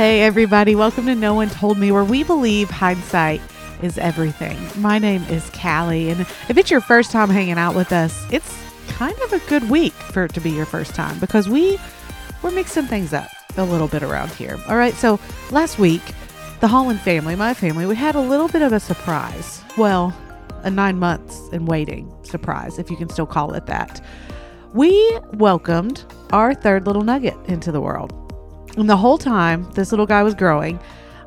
Hey, 0.00 0.22
everybody, 0.22 0.74
welcome 0.74 1.04
to 1.04 1.14
No 1.14 1.34
One 1.34 1.50
Told 1.50 1.76
Me, 1.76 1.92
where 1.92 2.04
we 2.04 2.24
believe 2.24 2.70
hindsight 2.70 3.42
is 3.82 3.98
everything. 3.98 4.56
My 4.80 4.98
name 4.98 5.22
is 5.24 5.50
Callie, 5.50 6.08
and 6.08 6.22
if 6.22 6.56
it's 6.56 6.70
your 6.70 6.80
first 6.80 7.12
time 7.12 7.28
hanging 7.28 7.58
out 7.58 7.74
with 7.74 7.92
us, 7.92 8.24
it's 8.32 8.58
kind 8.88 9.14
of 9.20 9.34
a 9.34 9.40
good 9.40 9.68
week 9.68 9.92
for 9.92 10.24
it 10.24 10.32
to 10.32 10.40
be 10.40 10.48
your 10.48 10.64
first 10.64 10.94
time 10.94 11.18
because 11.18 11.50
we 11.50 11.78
we're 12.40 12.50
mixing 12.50 12.86
things 12.86 13.12
up 13.12 13.28
a 13.58 13.62
little 13.62 13.88
bit 13.88 14.02
around 14.02 14.30
here. 14.30 14.58
All 14.68 14.76
right, 14.78 14.94
so 14.94 15.20
last 15.50 15.78
week, 15.78 16.14
the 16.60 16.68
Holland 16.68 17.00
family, 17.00 17.36
my 17.36 17.52
family, 17.52 17.84
we 17.84 17.94
had 17.94 18.14
a 18.14 18.22
little 18.22 18.48
bit 18.48 18.62
of 18.62 18.72
a 18.72 18.80
surprise. 18.80 19.62
Well, 19.76 20.16
a 20.62 20.70
nine 20.70 20.98
months 20.98 21.50
in 21.52 21.66
waiting 21.66 22.10
surprise, 22.22 22.78
if 22.78 22.90
you 22.90 22.96
can 22.96 23.10
still 23.10 23.26
call 23.26 23.52
it 23.52 23.66
that. 23.66 24.02
We 24.72 25.18
welcomed 25.34 26.02
our 26.32 26.54
third 26.54 26.86
little 26.86 27.02
nugget 27.02 27.36
into 27.48 27.70
the 27.70 27.82
world. 27.82 28.29
And 28.76 28.88
the 28.88 28.96
whole 28.96 29.18
time 29.18 29.70
this 29.72 29.90
little 29.92 30.06
guy 30.06 30.22
was 30.22 30.34
growing, 30.34 30.80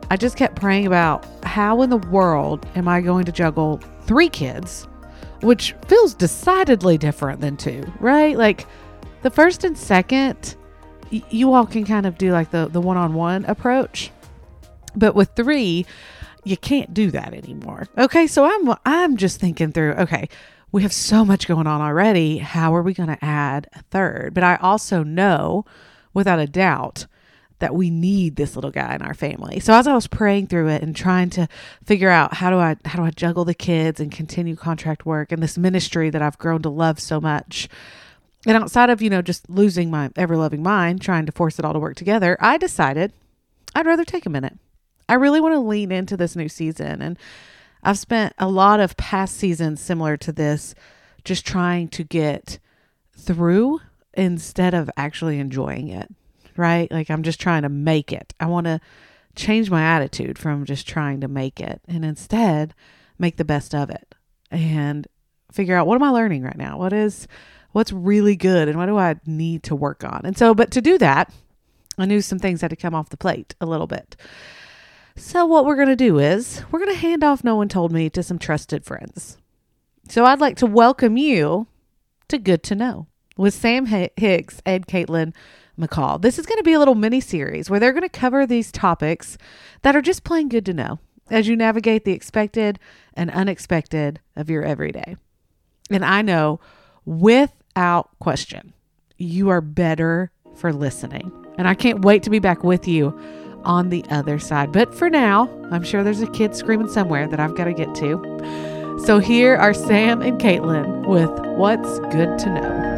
I 0.09 0.17
just 0.17 0.37
kept 0.37 0.55
praying 0.55 0.85
about 0.85 1.25
how 1.43 1.81
in 1.81 1.89
the 1.89 1.97
world 1.97 2.65
am 2.75 2.87
I 2.87 3.01
going 3.01 3.25
to 3.25 3.31
juggle 3.31 3.79
three 4.05 4.29
kids, 4.29 4.87
which 5.41 5.73
feels 5.87 6.13
decidedly 6.13 6.97
different 6.97 7.41
than 7.41 7.57
two, 7.57 7.83
right? 7.99 8.37
Like 8.37 8.67
the 9.21 9.29
first 9.29 9.63
and 9.63 9.77
second, 9.77 10.55
y- 11.11 11.23
you 11.29 11.53
all 11.53 11.65
can 11.65 11.85
kind 11.85 12.05
of 12.05 12.17
do 12.17 12.31
like 12.31 12.51
the 12.51 12.67
the 12.67 12.81
one-on-one 12.81 13.45
approach. 13.45 14.11
But 14.95 15.15
with 15.15 15.31
three, 15.35 15.85
you 16.43 16.57
can't 16.57 16.93
do 16.93 17.11
that 17.11 17.33
anymore. 17.33 17.87
Okay, 17.97 18.27
so 18.27 18.45
I'm 18.45 18.75
I'm 18.85 19.17
just 19.17 19.39
thinking 19.39 19.71
through, 19.71 19.93
okay, 19.93 20.29
we 20.71 20.81
have 20.83 20.93
so 20.93 21.23
much 21.23 21.47
going 21.47 21.67
on 21.67 21.81
already. 21.81 22.37
How 22.37 22.75
are 22.75 22.81
we 22.81 22.93
going 22.93 23.09
to 23.09 23.23
add 23.23 23.67
a 23.73 23.81
third? 23.83 24.33
But 24.33 24.43
I 24.43 24.55
also 24.57 25.03
know 25.03 25.65
without 26.13 26.39
a 26.39 26.47
doubt 26.47 27.05
that 27.63 27.73
we 27.73 27.89
need 27.89 28.35
this 28.35 28.55
little 28.55 28.71
guy 28.71 28.93
in 28.93 29.01
our 29.01 29.13
family. 29.13 29.61
So 29.61 29.73
as 29.73 29.87
I 29.87 29.93
was 29.93 30.05
praying 30.05 30.47
through 30.47 30.67
it 30.67 30.83
and 30.83 30.93
trying 30.93 31.29
to 31.31 31.47
figure 31.85 32.09
out 32.09 32.33
how 32.33 32.49
do 32.49 32.57
I 32.57 32.75
how 32.83 32.99
do 32.99 33.05
I 33.05 33.11
juggle 33.11 33.45
the 33.45 33.53
kids 33.53 34.01
and 34.01 34.11
continue 34.11 34.57
contract 34.57 35.05
work 35.05 35.31
and 35.31 35.41
this 35.41 35.57
ministry 35.57 36.09
that 36.09 36.21
I've 36.21 36.37
grown 36.37 36.61
to 36.63 36.69
love 36.69 36.99
so 36.99 37.21
much. 37.21 37.69
And 38.45 38.57
outside 38.57 38.89
of, 38.89 39.01
you 39.01 39.09
know, 39.09 39.21
just 39.21 39.49
losing 39.49 39.89
my 39.89 40.11
ever 40.17 40.35
loving 40.35 40.61
mind, 40.61 41.01
trying 41.01 41.25
to 41.25 41.31
force 41.31 41.57
it 41.57 41.63
all 41.63 41.71
to 41.71 41.79
work 41.79 41.95
together, 41.95 42.35
I 42.41 42.57
decided 42.57 43.13
I'd 43.73 43.85
rather 43.85 44.03
take 44.03 44.25
a 44.25 44.29
minute. 44.29 44.57
I 45.07 45.13
really 45.13 45.39
want 45.39 45.53
to 45.53 45.59
lean 45.59 45.89
into 45.89 46.17
this 46.17 46.35
new 46.35 46.49
season. 46.49 47.01
And 47.01 47.17
I've 47.81 47.97
spent 47.97 48.33
a 48.37 48.49
lot 48.49 48.81
of 48.81 48.97
past 48.97 49.37
seasons 49.37 49.79
similar 49.79 50.17
to 50.17 50.33
this 50.33 50.75
just 51.23 51.45
trying 51.45 51.87
to 51.89 52.03
get 52.03 52.59
through 53.17 53.79
instead 54.13 54.73
of 54.73 54.89
actually 54.97 55.39
enjoying 55.39 55.87
it, 55.87 56.13
right? 56.57 56.91
Like 56.91 57.09
I'm 57.09 57.23
just 57.23 57.39
trying 57.39 57.63
to 57.63 57.69
make 57.69 58.11
it. 58.11 58.33
I 58.39 58.45
want 58.45 58.65
to 58.65 58.79
change 59.35 59.69
my 59.69 59.83
attitude 59.83 60.37
from 60.37 60.65
just 60.65 60.87
trying 60.87 61.21
to 61.21 61.27
make 61.27 61.59
it 61.59 61.81
and 61.87 62.05
instead 62.05 62.73
make 63.17 63.37
the 63.37 63.45
best 63.45 63.73
of 63.73 63.89
it 63.89 64.15
and 64.51 65.07
figure 65.51 65.75
out 65.75 65.87
what 65.87 65.95
am 65.95 66.03
I 66.03 66.09
learning 66.09 66.43
right 66.43 66.57
now? 66.57 66.77
What 66.77 66.93
is 66.93 67.27
what's 67.71 67.91
really 67.91 68.35
good 68.35 68.67
and 68.67 68.77
what 68.77 68.85
do 68.85 68.97
I 68.97 69.15
need 69.25 69.63
to 69.63 69.75
work 69.75 70.03
on? 70.03 70.21
And 70.23 70.37
so 70.37 70.53
but 70.53 70.71
to 70.71 70.81
do 70.81 70.97
that, 70.99 71.33
I 71.97 72.05
knew 72.05 72.21
some 72.21 72.39
things 72.39 72.61
had 72.61 72.69
to 72.71 72.75
come 72.75 72.95
off 72.95 73.09
the 73.09 73.17
plate 73.17 73.55
a 73.61 73.65
little 73.65 73.87
bit. 73.87 74.15
So, 75.15 75.45
what 75.45 75.65
we're 75.65 75.75
going 75.75 75.89
to 75.89 75.95
do 75.95 76.17
is 76.17 76.63
we're 76.71 76.79
going 76.79 76.93
to 76.93 76.99
hand 76.99 77.23
off 77.23 77.43
No 77.43 77.55
One 77.55 77.69
Told 77.69 77.91
Me 77.91 78.09
to 78.09 78.23
some 78.23 78.39
trusted 78.39 78.83
friends. 78.83 79.37
So, 80.09 80.25
I'd 80.25 80.41
like 80.41 80.57
to 80.57 80.65
welcome 80.65 81.17
you 81.17 81.67
to 82.29 82.39
Good 82.39 82.63
to 82.63 82.75
Know 82.75 83.05
with 83.37 83.53
Sam 83.53 83.85
Hicks 83.85 84.59
and 84.65 84.87
Katelyn 84.87 85.33
McCall. 85.79 86.21
This 86.21 86.37
is 86.37 86.45
going 86.45 86.59
to 86.59 86.63
be 86.63 86.73
a 86.73 86.79
little 86.79 86.95
mini 86.95 87.19
series 87.19 87.69
where 87.69 87.79
they're 87.79 87.93
going 87.93 88.03
to 88.03 88.09
cover 88.09 88.45
these 88.45 88.71
topics 88.71 89.37
that 89.81 89.95
are 89.95 90.01
just 90.01 90.23
plain 90.23 90.49
good 90.49 90.65
to 90.65 90.73
know 90.73 90.99
as 91.29 91.47
you 91.47 91.55
navigate 91.55 92.05
the 92.05 92.11
expected 92.11 92.79
and 93.13 93.31
unexpected 93.31 94.19
of 94.35 94.49
your 94.49 94.63
everyday. 94.63 95.15
And 95.89 96.05
I 96.05 96.21
know 96.21 96.59
without 97.05 98.09
question, 98.19 98.73
you 99.17 99.49
are 99.49 99.61
better 99.61 100.31
for 100.55 100.71
listening. 100.71 101.31
And 101.57 101.67
I 101.67 101.73
can't 101.73 102.03
wait 102.03 102.23
to 102.23 102.29
be 102.29 102.39
back 102.39 102.63
with 102.63 102.87
you 102.87 103.17
on 103.63 103.89
the 103.89 104.03
other 104.09 104.39
side. 104.39 104.71
But 104.71 104.93
for 104.93 105.09
now, 105.09 105.49
I'm 105.71 105.83
sure 105.83 106.03
there's 106.03 106.21
a 106.21 106.31
kid 106.31 106.55
screaming 106.55 106.89
somewhere 106.89 107.27
that 107.27 107.39
I've 107.39 107.55
got 107.55 107.65
to 107.65 107.73
get 107.73 107.93
to. 107.95 108.99
So 109.05 109.19
here 109.19 109.55
are 109.55 109.73
Sam 109.73 110.21
and 110.21 110.39
Katelyn 110.39 111.07
with 111.07 111.29
What's 111.57 111.99
Good 111.99 112.37
to 112.39 112.49
Know. 112.49 112.92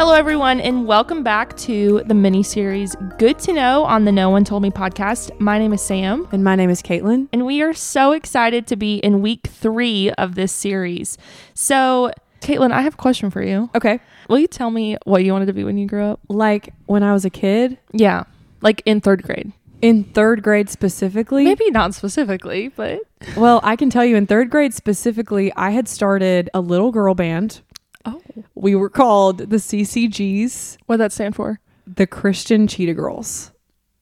Hello, 0.00 0.14
everyone, 0.14 0.62
and 0.62 0.86
welcome 0.86 1.22
back 1.22 1.54
to 1.58 2.02
the 2.06 2.14
mini 2.14 2.42
series 2.42 2.96
Good 3.18 3.38
to 3.40 3.52
Know 3.52 3.84
on 3.84 4.06
the 4.06 4.12
No 4.12 4.30
One 4.30 4.44
Told 4.44 4.62
Me 4.62 4.70
podcast. 4.70 5.38
My 5.38 5.58
name 5.58 5.74
is 5.74 5.82
Sam, 5.82 6.26
And 6.32 6.42
my 6.42 6.54
name 6.56 6.70
is 6.70 6.80
Katelyn. 6.80 7.28
and 7.34 7.44
we 7.44 7.60
are 7.60 7.74
so 7.74 8.12
excited 8.12 8.66
to 8.68 8.76
be 8.76 8.96
in 8.96 9.20
week 9.20 9.46
three 9.46 10.10
of 10.12 10.36
this 10.36 10.52
series. 10.52 11.18
So, 11.52 12.12
Katelyn, 12.40 12.72
I 12.72 12.80
have 12.80 12.94
a 12.94 12.96
question 12.96 13.30
for 13.30 13.42
you. 13.42 13.68
Okay. 13.74 14.00
Will 14.30 14.38
you 14.38 14.46
tell 14.46 14.70
me 14.70 14.96
what 15.04 15.22
you 15.22 15.32
wanted 15.32 15.46
to 15.46 15.52
be 15.52 15.64
when 15.64 15.76
you 15.76 15.86
grew 15.86 16.04
up? 16.04 16.20
Like 16.30 16.72
when 16.86 17.02
I 17.02 17.12
was 17.12 17.26
a 17.26 17.30
kid, 17.30 17.76
Yeah, 17.92 18.24
like 18.62 18.82
in 18.86 19.02
third 19.02 19.22
grade. 19.22 19.52
in 19.82 20.04
third 20.04 20.42
grade 20.42 20.70
specifically. 20.70 21.44
Maybe 21.44 21.70
not 21.70 21.92
specifically, 21.94 22.68
but 22.68 23.00
Well, 23.36 23.60
I 23.62 23.76
can 23.76 23.90
tell 23.90 24.06
you 24.06 24.16
in 24.16 24.26
third 24.26 24.48
grade 24.48 24.72
specifically, 24.72 25.52
I 25.56 25.70
had 25.72 25.88
started 25.88 26.48
a 26.54 26.60
little 26.62 26.90
girl 26.90 27.14
band. 27.14 27.60
Oh, 28.04 28.20
We 28.54 28.74
were 28.74 28.90
called 28.90 29.38
the 29.38 29.56
CCGs, 29.56 30.78
what 30.86 30.96
does 30.96 31.04
that 31.04 31.12
stand 31.12 31.36
for? 31.36 31.60
the 31.86 32.06
Christian 32.06 32.66
Cheetah 32.68 32.94
Girls. 32.94 33.50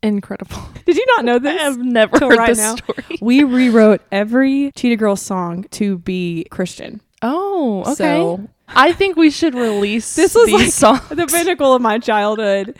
Incredible. 0.02 0.58
Did 0.86 0.96
you 0.96 1.06
not 1.16 1.24
know 1.24 1.38
this? 1.38 1.60
I've 1.60 1.78
never 1.78 2.18
heard 2.18 2.36
right 2.36 2.48
this 2.48 2.58
now. 2.58 2.76
story. 2.76 3.18
we 3.22 3.42
rewrote 3.44 4.02
every 4.12 4.70
Cheetah 4.76 4.96
Girl 4.96 5.16
song 5.16 5.64
to 5.72 5.98
be 5.98 6.46
Christian. 6.50 7.00
Oh, 7.22 7.80
okay. 7.82 7.94
So 7.94 8.48
I 8.68 8.92
think 8.92 9.16
we 9.16 9.30
should 9.30 9.54
release 9.54 10.14
This 10.16 10.34
was 10.34 10.50
like 10.50 10.70
songs. 10.70 11.08
the 11.08 11.26
pinnacle 11.26 11.74
of 11.74 11.80
my 11.82 11.98
childhood. 11.98 12.76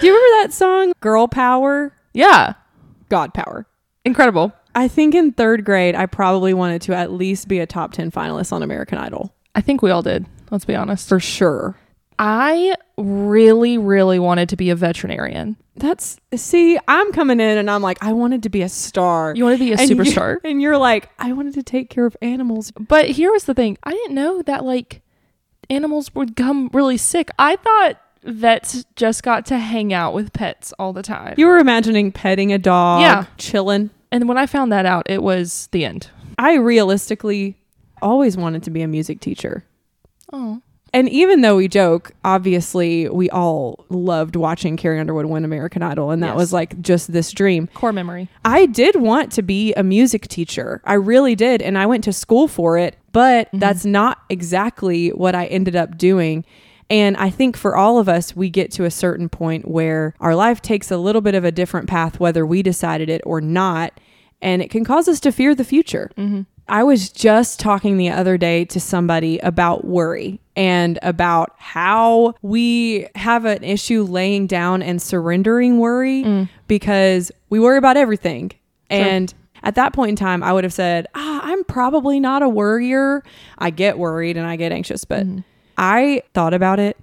Do 0.00 0.06
you 0.06 0.14
remember 0.14 0.42
that 0.48 0.52
song, 0.52 0.92
Girl 1.00 1.26
Power, 1.26 1.92
Yeah, 2.12 2.54
God 3.08 3.32
Power? 3.34 3.66
incredible. 4.04 4.52
I 4.74 4.86
think 4.88 5.14
in 5.14 5.32
third 5.32 5.64
grade, 5.64 5.94
I 5.96 6.06
probably 6.06 6.54
wanted 6.54 6.82
to 6.82 6.94
at 6.94 7.10
least 7.12 7.48
be 7.48 7.58
a 7.58 7.66
top 7.66 7.92
10 7.92 8.10
finalist 8.12 8.52
on 8.52 8.62
American 8.62 8.98
Idol. 8.98 9.34
I 9.54 9.60
think 9.62 9.82
we 9.82 9.90
all 9.90 10.02
did. 10.02 10.26
Let's 10.50 10.64
be 10.64 10.74
honest. 10.74 11.08
For 11.08 11.20
sure. 11.20 11.76
I 12.18 12.74
really, 12.98 13.78
really 13.78 14.18
wanted 14.18 14.50
to 14.50 14.56
be 14.56 14.68
a 14.70 14.74
veterinarian. 14.76 15.56
That's, 15.76 16.18
see, 16.34 16.78
I'm 16.86 17.12
coming 17.12 17.40
in 17.40 17.56
and 17.56 17.70
I'm 17.70 17.80
like, 17.80 17.96
I 18.04 18.12
wanted 18.12 18.42
to 18.42 18.50
be 18.50 18.60
a 18.60 18.68
star. 18.68 19.32
You 19.34 19.44
want 19.44 19.58
to 19.58 19.64
be 19.64 19.72
a 19.72 19.76
And 19.78 19.88
you- 19.88 19.96
superstar. 19.96 20.36
And 20.44 20.60
you're 20.60 20.76
like, 20.76 21.08
I 21.18 21.32
wanted 21.32 21.54
to 21.54 21.62
take 21.62 21.88
care 21.88 22.04
of 22.04 22.16
animals. 22.20 22.72
But 22.72 23.06
here 23.10 23.32
was 23.32 23.44
the 23.44 23.54
thing 23.54 23.78
I 23.84 23.92
didn't 23.92 24.14
know 24.14 24.42
that 24.42 24.64
like 24.66 25.00
animals 25.70 26.14
would 26.14 26.36
come 26.36 26.68
really 26.74 26.98
sick. 26.98 27.30
I 27.38 27.56
thought 27.56 27.98
vets 28.22 28.84
just 28.96 29.22
got 29.22 29.46
to 29.46 29.56
hang 29.58 29.94
out 29.94 30.12
with 30.12 30.34
pets 30.34 30.74
all 30.78 30.92
the 30.92 31.02
time. 31.02 31.34
You 31.38 31.46
were 31.46 31.56
imagining 31.58 32.12
petting 32.12 32.52
a 32.52 32.58
dog, 32.58 33.00
Yeah. 33.00 33.24
chilling. 33.38 33.88
and 34.12 34.28
when 34.28 34.36
I 34.36 34.44
found 34.44 34.72
that 34.72 34.84
out, 34.84 35.08
it 35.08 35.22
was 35.22 35.68
the 35.72 35.86
end. 35.86 36.10
I 36.36 36.56
realistically 36.56 37.56
always 38.02 38.36
wanted 38.36 38.62
to 38.64 38.70
be 38.70 38.82
a 38.82 38.88
music 38.88 39.20
teacher. 39.20 39.64
Oh. 40.32 40.60
And 40.92 41.08
even 41.08 41.40
though 41.40 41.56
we 41.56 41.68
joke, 41.68 42.12
obviously 42.24 43.08
we 43.08 43.30
all 43.30 43.84
loved 43.90 44.34
watching 44.34 44.76
Carrie 44.76 44.98
Underwood 44.98 45.26
win 45.26 45.44
American 45.44 45.82
Idol, 45.82 46.10
and 46.10 46.22
that 46.22 46.30
Yes. 46.30 46.36
was 46.36 46.52
like 46.52 46.80
just 46.80 47.12
this 47.12 47.30
dream. 47.30 47.68
Core 47.74 47.92
memory. 47.92 48.28
I 48.44 48.66
did 48.66 48.96
want 48.96 49.30
to 49.32 49.42
be 49.42 49.72
a 49.74 49.84
music 49.84 50.26
teacher. 50.26 50.82
I 50.84 50.94
really 50.94 51.36
did. 51.36 51.62
And 51.62 51.78
I 51.78 51.86
went 51.86 52.02
to 52.04 52.12
school 52.12 52.48
for 52.48 52.76
it, 52.76 52.96
but 53.12 53.46
mm-hmm. 53.48 53.58
that's 53.60 53.84
not 53.84 54.18
exactly 54.28 55.10
what 55.10 55.36
I 55.36 55.46
ended 55.46 55.76
up 55.76 55.96
doing. 55.96 56.44
And 56.88 57.16
I 57.18 57.30
think 57.30 57.56
for 57.56 57.76
all 57.76 57.98
of 58.00 58.08
us, 58.08 58.34
we 58.34 58.50
get 58.50 58.72
to 58.72 58.84
a 58.84 58.90
certain 58.90 59.28
point 59.28 59.68
where 59.68 60.14
our 60.18 60.34
life 60.34 60.60
takes 60.60 60.90
a 60.90 60.96
little 60.96 61.20
bit 61.20 61.36
of 61.36 61.44
a 61.44 61.52
different 61.52 61.88
path, 61.88 62.18
whether 62.18 62.44
we 62.44 62.64
decided 62.64 63.08
it 63.08 63.22
or 63.24 63.40
not. 63.40 64.00
And 64.42 64.60
it 64.60 64.70
can 64.70 64.84
cause 64.84 65.06
us 65.06 65.20
to 65.20 65.30
fear 65.30 65.54
the 65.54 65.64
future. 65.64 66.10
Mm-hmm. 66.16 66.42
I 66.70 66.84
was 66.84 67.10
just 67.10 67.58
talking 67.58 67.96
the 67.96 68.10
other 68.10 68.38
day 68.38 68.64
to 68.66 68.78
somebody 68.80 69.38
about 69.40 69.84
worry 69.84 70.40
and 70.54 70.98
about 71.02 71.52
how 71.58 72.34
we 72.42 73.08
have 73.16 73.44
an 73.44 73.64
issue 73.64 74.04
laying 74.04 74.46
down 74.46 74.80
and 74.82 75.02
surrendering 75.02 75.78
worry 75.78 76.48
because 76.68 77.32
we 77.50 77.58
worry 77.58 77.76
about 77.76 77.96
everything. 77.96 78.52
And 78.88 79.34
at 79.62 79.74
that 79.74 79.92
point 79.92 80.10
in 80.10 80.16
time, 80.16 80.42
I 80.42 80.52
would 80.52 80.64
have 80.64 80.72
said, 80.72 81.06
ah, 81.14 81.40
I'm 81.42 81.64
probably 81.64 82.20
not 82.20 82.42
a 82.42 82.48
worrier. 82.48 83.22
I 83.58 83.70
get 83.70 83.98
worried 83.98 84.36
and 84.36 84.46
I 84.46 84.56
get 84.56 84.70
anxious, 84.72 85.04
but 85.04 85.26
I 85.76 86.22
thought 86.34 86.54
about 86.54 86.78
it. 86.78 86.96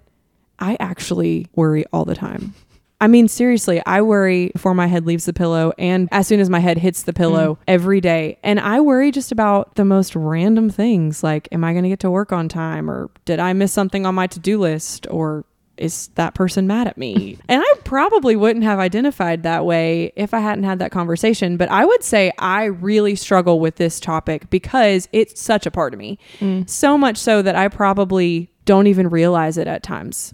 I 0.60 0.78
actually 0.80 1.48
worry 1.56 1.86
all 1.92 2.06
the 2.06 2.16
time. 2.16 2.54
I 3.00 3.08
mean, 3.08 3.28
seriously, 3.28 3.82
I 3.86 4.02
worry 4.02 4.50
before 4.54 4.74
my 4.74 4.88
head 4.88 5.06
leaves 5.06 5.26
the 5.26 5.34
pillow 5.34 5.72
and 5.78 6.10
as 6.12 6.28
soon 6.28 6.40
as 6.40 6.50
my 6.50 6.60
head 6.60 6.80
hits 6.80 7.04
the 7.04 7.14
pillow 7.14 7.56
mm. 7.56 7.64
every 7.68 8.02
day. 8.02 8.40
And 8.44 8.60
I 8.60 8.80
worry 8.82 9.12
just 9.12 9.32
about 9.32 9.76
the 9.76 9.86
most 9.86 10.16
random 10.16 10.70
things 10.70 11.24
like, 11.24 11.48
am 11.52 11.64
I 11.64 11.74
going 11.74 11.84
to 11.84 11.90
get 11.90 12.00
to 12.02 12.10
work 12.10 12.32
on 12.32 12.50
time? 12.50 12.90
Or 12.90 13.12
did 13.26 13.40
I 13.40 13.54
miss 13.54 13.72
something 13.72 14.06
on 14.06 14.16
my 14.16 14.26
to 14.28 14.40
do 14.40 14.60
list? 14.60 15.06
Or 15.12 15.46
is 15.78 16.08
that 16.16 16.34
person 16.34 16.66
mad 16.66 16.88
at 16.88 16.98
me? 16.98 17.38
and 17.48 17.62
I 17.62 17.74
probably 17.84 18.36
wouldn't 18.36 18.66
have 18.66 18.80
identified 18.80 19.44
that 19.44 19.64
way 19.64 20.12
if 20.16 20.34
I 20.34 20.40
hadn't 20.40 20.64
had 20.64 20.80
that 20.80 20.92
conversation. 20.92 21.56
But 21.56 21.70
I 21.70 21.86
would 21.86 22.04
say 22.04 22.32
I 22.40 22.66
really 22.66 23.16
struggle 23.16 23.60
with 23.60 23.76
this 23.76 24.00
topic 24.00 24.50
because 24.50 25.08
it's 25.12 25.40
such 25.40 25.68
a 25.68 25.72
part 25.72 25.94
of 25.94 26.00
me. 26.00 26.18
Mm. 26.40 26.68
So 26.68 26.98
much 26.98 27.18
so 27.18 27.44
that 27.44 27.56
I 27.56 27.68
probably 27.68 28.50
don't 28.66 28.88
even 28.88 29.08
realize 29.10 29.60
it 29.60 29.68
at 29.68 29.84
times. 29.84 30.34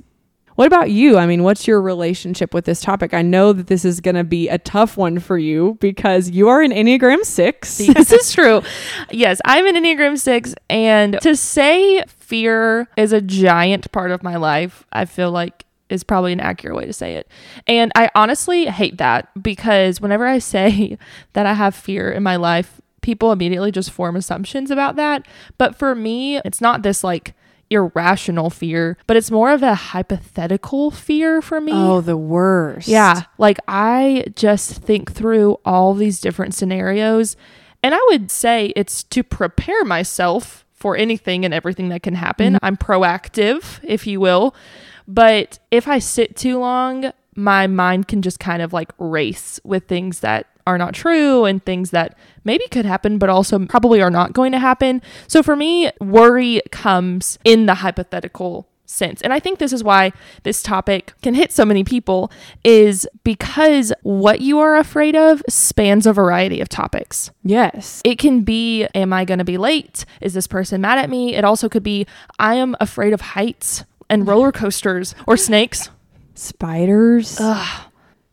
What 0.64 0.68
about 0.68 0.92
you? 0.92 1.18
I 1.18 1.26
mean, 1.26 1.44
what's 1.44 1.68
your 1.68 1.82
relationship 1.82 2.54
with 2.54 2.64
this 2.64 2.80
topic? 2.80 3.14
I 3.14 3.22
know 3.22 3.52
that 3.52 3.68
this 3.68 3.84
is 3.84 4.00
going 4.00 4.16
to 4.16 4.24
be 4.24 4.48
a 4.48 4.58
tough 4.58 4.96
one 4.96 5.20
for 5.20 5.38
you 5.38 5.78
because 5.82 6.30
you 6.30 6.48
are 6.48 6.62
an 6.62 6.72
Enneagram 6.72 7.26
6. 7.26 7.78
this 7.94 8.14
is 8.14 8.32
true. 8.32 8.62
Yes, 9.12 9.42
I'm 9.44 9.68
an 9.68 9.76
Enneagram 9.76 10.18
6 10.18 10.56
and 10.70 11.20
to 11.20 11.36
say 11.36 12.02
fear 12.08 12.88
is 12.96 13.12
a 13.12 13.20
giant 13.20 13.92
part 13.92 14.12
of 14.12 14.24
my 14.24 14.38
life, 14.38 14.86
I 14.94 15.04
feel 15.04 15.32
like 15.32 15.66
is 15.90 16.06
probably 16.06 16.32
an 16.32 16.40
accurate 16.40 16.78
way 16.78 16.86
to 16.86 16.94
say 16.94 17.16
it. 17.16 17.28
And 17.68 17.92
I 17.94 18.10
honestly 18.16 18.68
hate 18.68 19.00
that 19.00 19.28
because 19.44 20.00
whenever 20.00 20.26
I 20.26 20.40
say 20.40 20.98
that 21.34 21.46
I 21.46 21.56
have 21.56 21.76
fear 21.76 22.10
in 22.10 22.24
my 22.24 22.38
life, 22.38 22.80
people 23.02 23.34
immediately 23.34 23.74
just 23.74 23.92
form 23.92 24.16
assumptions 24.16 24.72
about 24.72 24.96
that. 24.96 25.28
But 25.58 25.76
for 25.76 25.94
me, 25.94 26.38
it's 26.46 26.62
not 26.62 26.84
this 26.84 27.04
like 27.04 27.34
irrational 27.74 28.50
fear, 28.50 28.98
but 29.08 29.18
it's 29.18 29.32
more 29.32 29.52
of 29.52 29.64
a 29.64 29.76
hypothetical 29.76 30.92
fear 30.92 31.42
for 31.42 31.60
me. 31.60 31.72
Oh, 31.74 32.02
the 32.02 32.18
worst. 32.18 32.88
Yeah. 32.88 33.24
Like 33.38 33.60
I 33.68 34.26
just 34.36 34.82
think 34.82 35.12
through 35.12 35.58
all 35.66 35.94
these 35.94 36.22
different 36.22 36.54
scenarios. 36.56 37.36
And 37.82 37.94
I 37.94 38.00
would 38.10 38.32
say 38.32 38.72
it's 38.76 39.04
to 39.04 39.24
prepare 39.24 39.84
myself 39.84 40.66
for 40.74 40.96
anything 40.96 41.46
and 41.46 41.54
everything 41.54 41.90
that 41.90 42.04
can 42.04 42.16
happen. 42.16 42.54
Mm-hmm. 42.54 42.66
I'm 42.66 42.78
proactive, 42.78 43.80
if 43.84 44.08
you 44.08 44.20
will. 44.20 44.56
But 45.08 45.60
if 45.72 45.88
I 45.88 46.00
sit 46.00 46.36
too 46.36 46.60
long, 46.60 47.12
my 47.36 47.68
mind 47.68 48.08
can 48.08 48.22
just 48.22 48.40
kind 48.40 48.62
of 48.62 48.74
like 48.74 48.92
race 48.98 49.60
with 49.64 49.88
things 49.88 50.20
that 50.22 50.48
are 50.66 50.78
not 50.78 50.94
true 50.94 51.46
and 51.46 51.64
things 51.64 51.92
that 51.92 52.18
maybe 52.44 52.68
could 52.70 52.86
happen, 52.86 53.18
but 53.18 53.30
also 53.30 53.66
probably 53.66 54.02
are 54.02 54.10
not 54.10 54.34
going 54.34 54.52
to 54.52 54.60
happen. 54.60 55.02
So 55.28 55.44
for 55.44 55.56
me, 55.56 55.92
worry 56.00 56.62
comes 56.72 57.40
in 57.44 57.66
the 57.66 57.76
hypothetical 57.76 58.68
sense. 58.86 59.22
And 59.22 59.34
I 59.34 59.40
think 59.40 59.60
this 59.60 59.74
is 59.74 59.84
why 59.84 60.12
this 60.44 60.62
topic 60.62 61.14
can 61.22 61.34
hit 61.34 61.52
so 61.52 61.66
many 61.66 61.84
people 61.84 62.32
is 62.64 63.08
because 63.24 63.92
what 64.04 64.42
you 64.42 64.60
are 64.60 64.78
afraid 64.78 65.16
of 65.16 65.42
spans 65.50 66.06
a 66.06 66.14
variety 66.14 66.62
of 66.62 66.70
topics. 66.70 67.32
Yes. 67.44 68.02
It 68.06 68.20
can 68.20 68.42
be, 68.42 68.86
am 68.94 69.12
I 69.12 69.26
going 69.26 69.40
to 69.40 69.46
be 69.46 69.58
late? 69.58 70.06
Is 70.22 70.34
this 70.34 70.48
person 70.48 70.82
mad 70.82 71.00
at 71.00 71.10
me? 71.10 71.36
It 71.36 71.44
also 71.44 71.68
could 71.70 71.84
be, 71.84 72.06
I 72.40 72.56
am 72.56 72.76
afraid 72.80 73.14
of 73.14 73.22
heights 73.22 73.84
and 74.10 74.28
roller 74.28 74.52
coasters 74.52 75.16
or 75.28 75.38
snakes. 75.38 75.90
Spiders. 76.36 77.40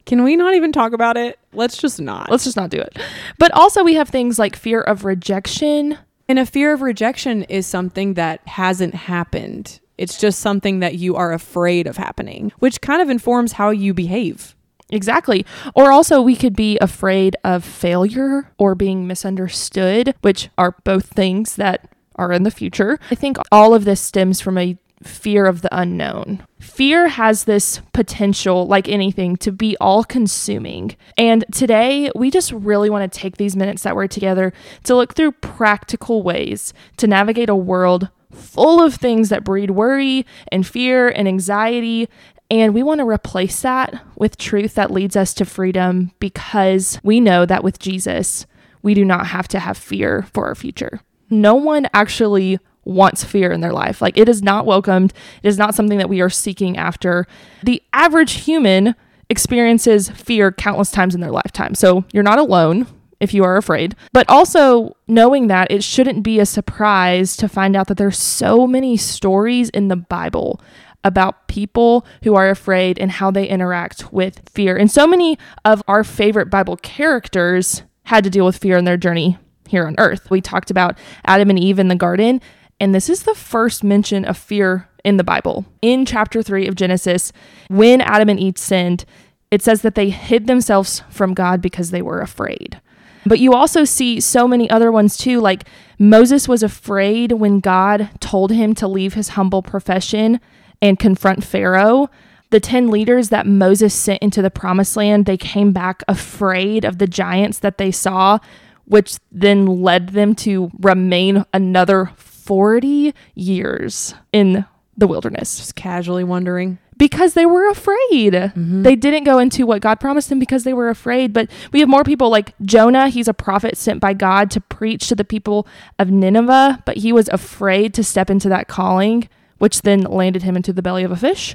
Can 0.06 0.24
we 0.24 0.36
not 0.36 0.54
even 0.54 0.72
talk 0.72 0.92
about 0.92 1.16
it? 1.16 1.38
Let's 1.52 1.76
just 1.76 2.00
not. 2.00 2.30
Let's 2.30 2.44
just 2.44 2.56
not 2.56 2.70
do 2.70 2.78
it. 2.78 2.98
But 3.38 3.52
also, 3.52 3.84
we 3.84 3.94
have 3.94 4.08
things 4.08 4.38
like 4.38 4.56
fear 4.56 4.80
of 4.80 5.04
rejection. 5.04 5.98
and 6.28 6.38
a 6.38 6.46
fear 6.46 6.72
of 6.72 6.80
rejection 6.82 7.42
is 7.44 7.66
something 7.66 8.14
that 8.14 8.40
hasn't 8.46 8.94
happened. 8.94 9.80
It's 9.98 10.18
just 10.18 10.38
something 10.40 10.78
that 10.80 10.94
you 10.94 11.16
are 11.16 11.32
afraid 11.32 11.86
of 11.86 11.96
happening, 11.96 12.52
which 12.60 12.80
kind 12.80 13.02
of 13.02 13.10
informs 13.10 13.52
how 13.52 13.70
you 13.70 13.92
behave. 13.92 14.54
Exactly. 14.90 15.44
Or 15.74 15.92
also, 15.92 16.20
we 16.22 16.34
could 16.36 16.56
be 16.56 16.78
afraid 16.80 17.36
of 17.44 17.64
failure 17.64 18.50
or 18.58 18.74
being 18.74 19.06
misunderstood, 19.06 20.14
which 20.22 20.48
are 20.56 20.74
both 20.84 21.06
things 21.06 21.56
that 21.56 21.88
are 22.16 22.32
in 22.32 22.42
the 22.44 22.50
future. 22.50 22.98
I 23.10 23.14
think 23.14 23.36
all 23.52 23.74
of 23.74 23.84
this 23.84 24.00
stems 24.00 24.40
from 24.40 24.56
a 24.58 24.76
fear 25.02 25.46
of 25.46 25.62
the 25.62 25.68
unknown. 25.76 26.44
Fear 26.80 27.08
has 27.08 27.44
this 27.44 27.82
potential, 27.92 28.66
like 28.66 28.88
anything, 28.88 29.36
to 29.36 29.52
be 29.52 29.76
all 29.82 30.02
consuming. 30.02 30.96
And 31.18 31.44
today, 31.52 32.10
we 32.14 32.30
just 32.30 32.52
really 32.52 32.88
want 32.88 33.12
to 33.12 33.18
take 33.20 33.36
these 33.36 33.54
minutes 33.54 33.82
that 33.82 33.94
we're 33.94 34.06
together 34.06 34.54
to 34.84 34.96
look 34.96 35.14
through 35.14 35.32
practical 35.32 36.22
ways 36.22 36.72
to 36.96 37.06
navigate 37.06 37.50
a 37.50 37.54
world 37.54 38.08
full 38.32 38.82
of 38.82 38.94
things 38.94 39.28
that 39.28 39.44
breed 39.44 39.72
worry 39.72 40.24
and 40.50 40.66
fear 40.66 41.10
and 41.10 41.28
anxiety. 41.28 42.08
And 42.50 42.72
we 42.72 42.82
want 42.82 43.00
to 43.00 43.06
replace 43.06 43.60
that 43.60 44.02
with 44.16 44.38
truth 44.38 44.74
that 44.76 44.90
leads 44.90 45.16
us 45.16 45.34
to 45.34 45.44
freedom 45.44 46.12
because 46.18 46.98
we 47.02 47.20
know 47.20 47.44
that 47.44 47.62
with 47.62 47.78
Jesus, 47.78 48.46
we 48.80 48.94
do 48.94 49.04
not 49.04 49.26
have 49.26 49.48
to 49.48 49.58
have 49.58 49.76
fear 49.76 50.26
for 50.32 50.46
our 50.46 50.54
future. 50.54 51.02
No 51.28 51.56
one 51.56 51.88
actually 51.92 52.58
wants 52.84 53.24
fear 53.24 53.52
in 53.52 53.60
their 53.60 53.72
life. 53.72 54.00
Like 54.00 54.16
it 54.16 54.28
is 54.28 54.42
not 54.42 54.66
welcomed. 54.66 55.12
It 55.42 55.48
is 55.48 55.58
not 55.58 55.74
something 55.74 55.98
that 55.98 56.08
we 56.08 56.20
are 56.20 56.30
seeking 56.30 56.76
after. 56.76 57.26
The 57.62 57.82
average 57.92 58.32
human 58.32 58.94
experiences 59.28 60.10
fear 60.10 60.50
countless 60.50 60.90
times 60.90 61.14
in 61.14 61.20
their 61.20 61.30
lifetime. 61.30 61.74
So 61.74 62.04
you're 62.12 62.22
not 62.22 62.38
alone 62.38 62.86
if 63.20 63.34
you 63.34 63.44
are 63.44 63.56
afraid. 63.56 63.94
But 64.12 64.28
also 64.28 64.96
knowing 65.06 65.46
that 65.48 65.70
it 65.70 65.84
shouldn't 65.84 66.22
be 66.22 66.40
a 66.40 66.46
surprise 66.46 67.36
to 67.36 67.48
find 67.48 67.76
out 67.76 67.86
that 67.88 67.98
there's 67.98 68.18
so 68.18 68.66
many 68.66 68.96
stories 68.96 69.68
in 69.70 69.88
the 69.88 69.96
Bible 69.96 70.60
about 71.04 71.48
people 71.48 72.04
who 72.24 72.34
are 72.34 72.50
afraid 72.50 72.98
and 72.98 73.10
how 73.10 73.30
they 73.30 73.46
interact 73.46 74.12
with 74.12 74.48
fear. 74.48 74.76
And 74.76 74.90
so 74.90 75.06
many 75.06 75.38
of 75.64 75.82
our 75.88 76.04
favorite 76.04 76.50
Bible 76.50 76.76
characters 76.76 77.82
had 78.04 78.24
to 78.24 78.30
deal 78.30 78.44
with 78.44 78.58
fear 78.58 78.76
in 78.76 78.84
their 78.84 78.96
journey 78.96 79.38
here 79.68 79.86
on 79.86 79.94
earth. 79.98 80.30
We 80.30 80.40
talked 80.40 80.70
about 80.70 80.98
Adam 81.24 81.48
and 81.48 81.58
Eve 81.58 81.78
in 81.78 81.88
the 81.88 81.94
garden, 81.94 82.40
and 82.80 82.94
this 82.94 83.10
is 83.10 83.24
the 83.24 83.34
first 83.34 83.84
mention 83.84 84.24
of 84.24 84.38
fear 84.38 84.88
in 85.04 85.18
the 85.18 85.24
Bible. 85.24 85.66
In 85.82 86.06
chapter 86.06 86.42
3 86.42 86.66
of 86.66 86.74
Genesis, 86.74 87.32
when 87.68 88.00
Adam 88.00 88.28
and 88.28 88.40
Eve 88.40 88.58
sinned, 88.58 89.04
it 89.50 89.62
says 89.62 89.82
that 89.82 89.94
they 89.94 90.10
hid 90.10 90.46
themselves 90.46 91.02
from 91.10 91.34
God 91.34 91.60
because 91.60 91.90
they 91.90 92.02
were 92.02 92.20
afraid. 92.20 92.80
But 93.26 93.38
you 93.38 93.52
also 93.52 93.84
see 93.84 94.20
so 94.20 94.48
many 94.48 94.70
other 94.70 94.90
ones 94.90 95.16
too, 95.16 95.40
like 95.40 95.64
Moses 95.98 96.48
was 96.48 96.62
afraid 96.62 97.32
when 97.32 97.60
God 97.60 98.08
told 98.20 98.50
him 98.50 98.74
to 98.76 98.88
leave 98.88 99.14
his 99.14 99.30
humble 99.30 99.62
profession 99.62 100.40
and 100.80 100.98
confront 100.98 101.44
Pharaoh. 101.44 102.08
The 102.48 102.60
10 102.60 102.88
leaders 102.88 103.28
that 103.28 103.46
Moses 103.46 103.94
sent 103.94 104.22
into 104.22 104.40
the 104.40 104.50
promised 104.50 104.96
land, 104.96 105.26
they 105.26 105.36
came 105.36 105.72
back 105.72 106.02
afraid 106.08 106.84
of 106.84 106.98
the 106.98 107.06
giants 107.06 107.58
that 107.58 107.78
they 107.78 107.90
saw, 107.90 108.38
which 108.86 109.18
then 109.30 109.66
led 109.66 110.10
them 110.10 110.34
to 110.36 110.70
remain 110.80 111.44
another 111.52 112.10
40 112.50 113.14
years 113.36 114.12
in 114.32 114.64
the 114.96 115.06
wilderness 115.06 115.56
Just 115.58 115.76
casually 115.76 116.24
wondering. 116.24 116.78
because 116.96 117.34
they 117.34 117.46
were 117.46 117.70
afraid. 117.70 118.32
Mm-hmm. 118.32 118.82
They 118.82 118.96
didn't 118.96 119.22
go 119.22 119.38
into 119.38 119.66
what 119.66 119.80
God 119.80 120.00
promised 120.00 120.30
them 120.30 120.40
because 120.40 120.64
they 120.64 120.74
were 120.74 120.88
afraid. 120.88 121.32
But 121.32 121.48
we 121.72 121.78
have 121.78 121.88
more 121.88 122.02
people 122.02 122.28
like 122.28 122.54
Jonah. 122.62 123.08
He's 123.08 123.28
a 123.28 123.32
prophet 123.32 123.76
sent 123.76 124.00
by 124.00 124.14
God 124.14 124.50
to 124.50 124.60
preach 124.60 125.06
to 125.08 125.14
the 125.14 125.24
people 125.24 125.64
of 125.96 126.10
Nineveh, 126.10 126.82
but 126.84 126.96
he 126.96 127.12
was 127.12 127.28
afraid 127.28 127.94
to 127.94 128.02
step 128.02 128.28
into 128.28 128.48
that 128.48 128.66
calling, 128.66 129.28
which 129.58 129.82
then 129.82 130.00
landed 130.02 130.42
him 130.42 130.56
into 130.56 130.72
the 130.72 130.82
belly 130.82 131.04
of 131.04 131.12
a 131.12 131.16
fish. 131.16 131.54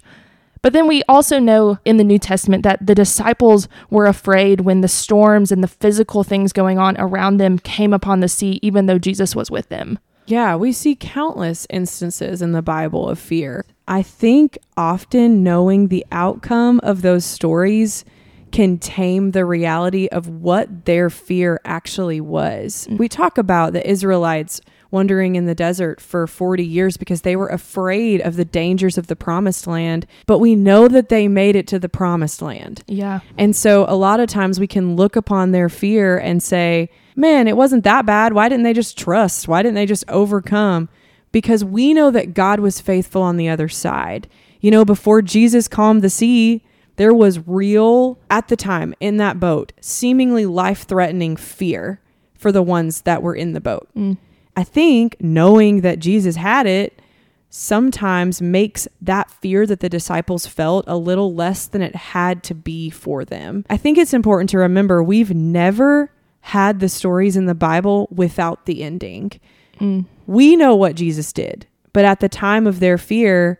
But 0.62 0.72
then 0.72 0.88
we 0.88 1.04
also 1.10 1.40
know 1.40 1.78
in 1.84 1.98
the 1.98 2.06
New 2.06 2.20
Testament 2.20 2.64
that 2.64 2.88
the 2.88 2.96
disciples 2.96 3.68
were 3.90 4.06
afraid 4.06 4.62
when 4.62 4.80
the 4.80 4.88
storms 4.88 5.52
and 5.52 5.62
the 5.62 5.68
physical 5.68 6.24
things 6.24 6.54
going 6.54 6.80
on 6.80 6.96
around 6.98 7.36
them 7.36 7.60
came 7.60 7.92
upon 7.94 8.22
the 8.22 8.30
sea, 8.30 8.60
even 8.64 8.86
though 8.86 8.98
Jesus 8.98 9.36
was 9.36 9.52
with 9.52 9.68
them. 9.68 10.00
Yeah, 10.27 10.55
we 10.55 10.72
see 10.72 10.96
countless 10.96 11.67
instances 11.70 12.41
in 12.41 12.51
the 12.51 12.62
Bible 12.62 13.08
of 13.08 13.20
fear. 13.20 13.65
I 13.88 14.01
think 14.01 14.58
often 14.75 15.44
knowing 15.44 15.88
the 15.88 16.05
outcome 16.12 16.79
of 16.82 17.01
those 17.01 17.25
stories 17.25 18.03
can 18.51 18.77
tame 18.77 19.32
the 19.32 19.46
reality 19.46 20.08
of 20.08 20.27
what 20.27 20.86
their 20.86 21.10
fear 21.10 21.60
actually 21.65 22.22
was. 22.22 22.88
Mm. 22.89 22.98
We 22.98 23.10
talk 23.10 23.38
about 23.38 23.74
the 23.74 23.88
Israelites 23.88 24.62
wandering 24.96 25.36
in 25.36 25.46
the 25.46 25.54
desert 25.54 26.00
for 26.00 26.25
40 26.25 26.64
years 26.64 26.96
because 26.96 27.24
they 27.24 27.36
were 27.36 27.50
afraid 27.50 28.22
of 28.22 28.38
the 28.38 28.46
dangers 28.46 28.98
of 28.98 29.08
the 29.08 29.16
promised 29.16 29.68
land, 29.68 30.08
but 30.25 30.40
we 30.40 30.56
know 30.56 30.88
that 30.88 31.10
they 31.10 31.28
made 31.28 31.54
it 31.54 31.68
to 31.68 31.78
the 31.78 31.90
promised 31.90 32.42
land. 32.42 32.82
Yeah. 32.88 33.20
And 33.38 33.54
so 33.54 33.86
a 33.90 33.96
lot 33.98 34.22
of 34.22 34.30
times 34.30 34.58
we 34.58 34.68
can 34.68 34.96
look 34.96 35.18
upon 35.18 35.52
their 35.52 35.68
fear 35.68 36.18
and 36.18 36.42
say, 36.42 36.90
man, 37.14 37.50
it 37.50 37.58
wasn't 37.58 37.84
that 37.84 38.06
bad. 38.06 38.32
Why 38.32 38.48
didn't 38.48 38.64
they 38.64 38.72
just 38.72 38.98
trust? 38.98 39.50
Why 39.50 39.62
didn't 39.62 39.75
they 39.75 39.86
just 39.86 40.06
overcome? 40.08 40.88
Because 41.34 41.66
we 41.66 41.94
know 41.94 42.10
that 42.12 42.34
God 42.34 42.62
was 42.62 42.80
faithful 42.80 43.22
on 43.22 43.36
the 43.36 43.50
other 43.50 43.68
side. 43.68 44.30
You 44.62 44.72
know, 44.72 44.86
before 44.86 45.22
Jesus 45.22 45.68
calmed 45.68 46.04
the 46.04 46.10
sea, 46.10 46.64
there 46.96 47.14
was 47.14 47.46
real, 47.46 48.18
at 48.30 48.48
the 48.48 48.56
time 48.56 48.96
in 49.02 49.18
that 49.18 49.42
boat, 49.42 49.74
seemingly 49.82 50.46
life 50.46 50.84
threatening 50.88 51.36
fear 51.36 52.00
for 52.38 52.54
the 52.54 52.64
ones 52.64 53.02
that 53.02 53.22
were 53.22 53.36
in 53.36 53.52
the 53.52 53.60
boat. 53.60 53.90
Mm. 53.94 54.16
I 54.56 54.64
think 54.64 55.18
knowing 55.20 55.82
that 55.82 56.00
Jesus 56.00 56.36
had 56.36 56.66
it 56.66 57.02
sometimes 57.50 58.42
makes 58.42 58.88
that 59.02 59.32
fear 59.32 59.66
that 59.66 59.80
the 59.80 59.88
disciples 59.88 60.46
felt 60.46 60.84
a 60.88 60.98
little 60.98 61.34
less 61.34 61.68
than 61.68 61.82
it 61.82 61.96
had 61.96 62.44
to 62.44 62.54
be 62.54 62.90
for 62.90 63.24
them. 63.24 63.66
I 63.70 63.78
think 63.78 63.98
it's 63.98 64.14
important 64.14 64.50
to 64.50 64.58
remember 64.58 65.02
we've 65.02 65.34
never 65.34 66.12
had 66.42 66.80
the 66.80 66.90
stories 66.90 67.38
in 67.38 67.46
the 67.46 67.56
Bible 67.56 68.10
without 68.12 68.66
the 68.66 68.84
ending. 68.84 69.32
Mm. 69.80 70.06
We 70.28 70.56
know 70.56 70.76
what 70.76 70.96
Jesus 70.96 71.32
did, 71.32 71.66
but 71.94 72.06
at 72.06 72.20
the 72.20 72.30
time 72.30 72.68
of 72.68 72.80
their 72.80 72.98
fear, 72.98 73.60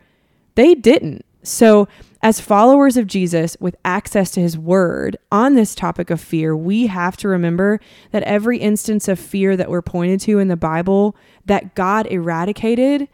they 0.56 0.76
didn't. 0.76 1.26
So, 1.42 1.88
as 2.26 2.40
followers 2.40 2.98
of 2.98 3.06
Jesus 3.06 3.56
with 3.60 3.76
access 3.86 4.32
to 4.32 4.42
his 4.42 4.58
word 4.58 5.16
on 5.32 5.54
this 5.54 5.76
topic 5.76 6.10
of 6.10 6.20
fear, 6.20 6.58
we 6.58 6.88
have 6.88 7.16
to 7.16 7.28
remember 7.28 7.80
that 8.10 8.24
every 8.24 8.58
instance 8.58 9.08
of 9.08 9.20
fear 9.20 9.56
that 9.56 9.70
we're 9.70 9.84
pointed 9.84 10.20
to 10.22 10.40
in 10.40 10.48
the 10.48 10.58
Bible 10.58 11.16
that 11.46 11.76
God 11.76 12.08
eradicated, 12.08 13.08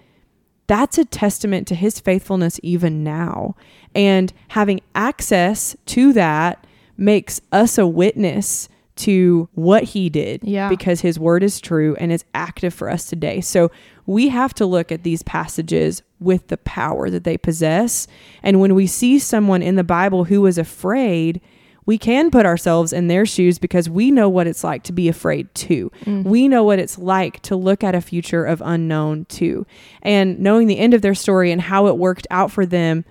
that's 0.68 0.98
a 0.98 1.04
testament 1.04 1.68
to 1.68 1.76
his 1.76 2.00
faithfulness 2.00 2.58
even 2.64 3.04
now. 3.04 3.58
And 3.94 4.32
having 4.48 4.80
access 4.96 5.76
to 5.88 6.14
that 6.14 6.66
makes 6.96 7.42
us 7.52 7.78
a 7.78 7.86
witness 7.86 8.70
to 8.98 9.50
what 9.54 9.84
he 9.84 10.10
did 10.10 10.42
Yeah. 10.44 10.70
because 10.70 11.02
his 11.02 11.18
word 11.20 11.44
is 11.44 11.60
true 11.62 11.96
and 12.00 12.12
is 12.12 12.26
active 12.34 12.74
for 12.74 12.90
us 12.90 13.06
today. 13.06 13.42
So 13.42 13.72
we 14.06 14.30
have 14.30 14.54
to 14.56 14.66
look 14.66 14.92
at 14.92 15.04
these 15.04 15.24
passages 15.24 16.04
with 16.20 16.48
the 16.50 16.58
power 16.58 17.10
that 17.10 17.24
they 17.24 17.38
possess. 17.38 18.08
And 18.44 18.60
when 18.60 18.76
we 18.76 18.88
see 18.88 19.18
someone 19.20 19.62
in 19.62 19.76
the 19.76 19.84
Bible 19.84 20.26
who 20.26 20.42
was 20.42 20.58
afraid, 20.58 21.42
we 21.88 21.98
can 21.98 22.30
put 22.30 22.46
ourselves 22.46 22.94
in 22.94 23.08
their 23.08 23.26
shoes 23.26 23.58
because 23.58 23.90
we 23.90 24.12
know 24.12 24.30
what 24.30 24.46
it's 24.46 24.64
like 24.64 24.84
to 24.84 24.94
be 24.94 25.08
afraid 25.08 25.54
too. 25.56 25.92
Mm. 26.06 26.24
We 26.26 26.48
know 26.48 26.64
what 26.64 26.78
it's 26.78 26.98
like 27.00 27.42
to 27.44 27.56
look 27.56 27.84
at 27.84 27.96
a 27.96 28.02
future 28.02 28.46
of 28.46 28.62
unknown 28.64 29.26
too. 29.26 29.66
And 30.04 30.40
knowing 30.40 30.68
the 30.68 30.78
end 30.78 30.94
of 30.94 31.02
their 31.02 31.16
story 31.16 31.52
and 31.52 31.60
how 31.60 31.88
it 31.88 31.98
worked 31.98 32.28
out 32.30 32.52
for 32.52 32.66
them, 32.68 33.04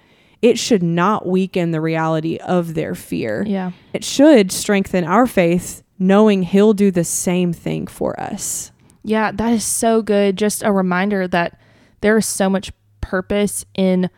it 0.43 0.59
should 0.59 0.83
not 0.83 1.27
weaken 1.27 1.71
the 1.71 1.81
reality 1.81 2.37
of 2.39 2.75
their 2.75 2.95
fear. 2.95 3.45
Yeah. 3.47 3.73
It 3.93 4.05
should 4.05 4.51
strengthen 4.53 5.05
our 5.05 5.27
faith 5.27 5.83
knowing 5.99 6.43
he'll 6.43 6.73
do 6.73 6.91
the 6.91 7.05
same 7.05 7.53
thing 7.53 7.87
for 7.87 8.19
us. 8.19 8.73
Yeah, 9.05 9.33
that 9.33 9.53
is 9.53 9.65
so 9.65 10.03
good. 10.03 10.37
Just 10.37 10.63
a 10.63 10.73
reminder 10.73 11.29
that 11.29 11.59
there 12.01 12.17
is 12.17 12.27
so 12.27 12.49
much 12.49 12.73
purpose 13.01 13.65
in 13.75 14.09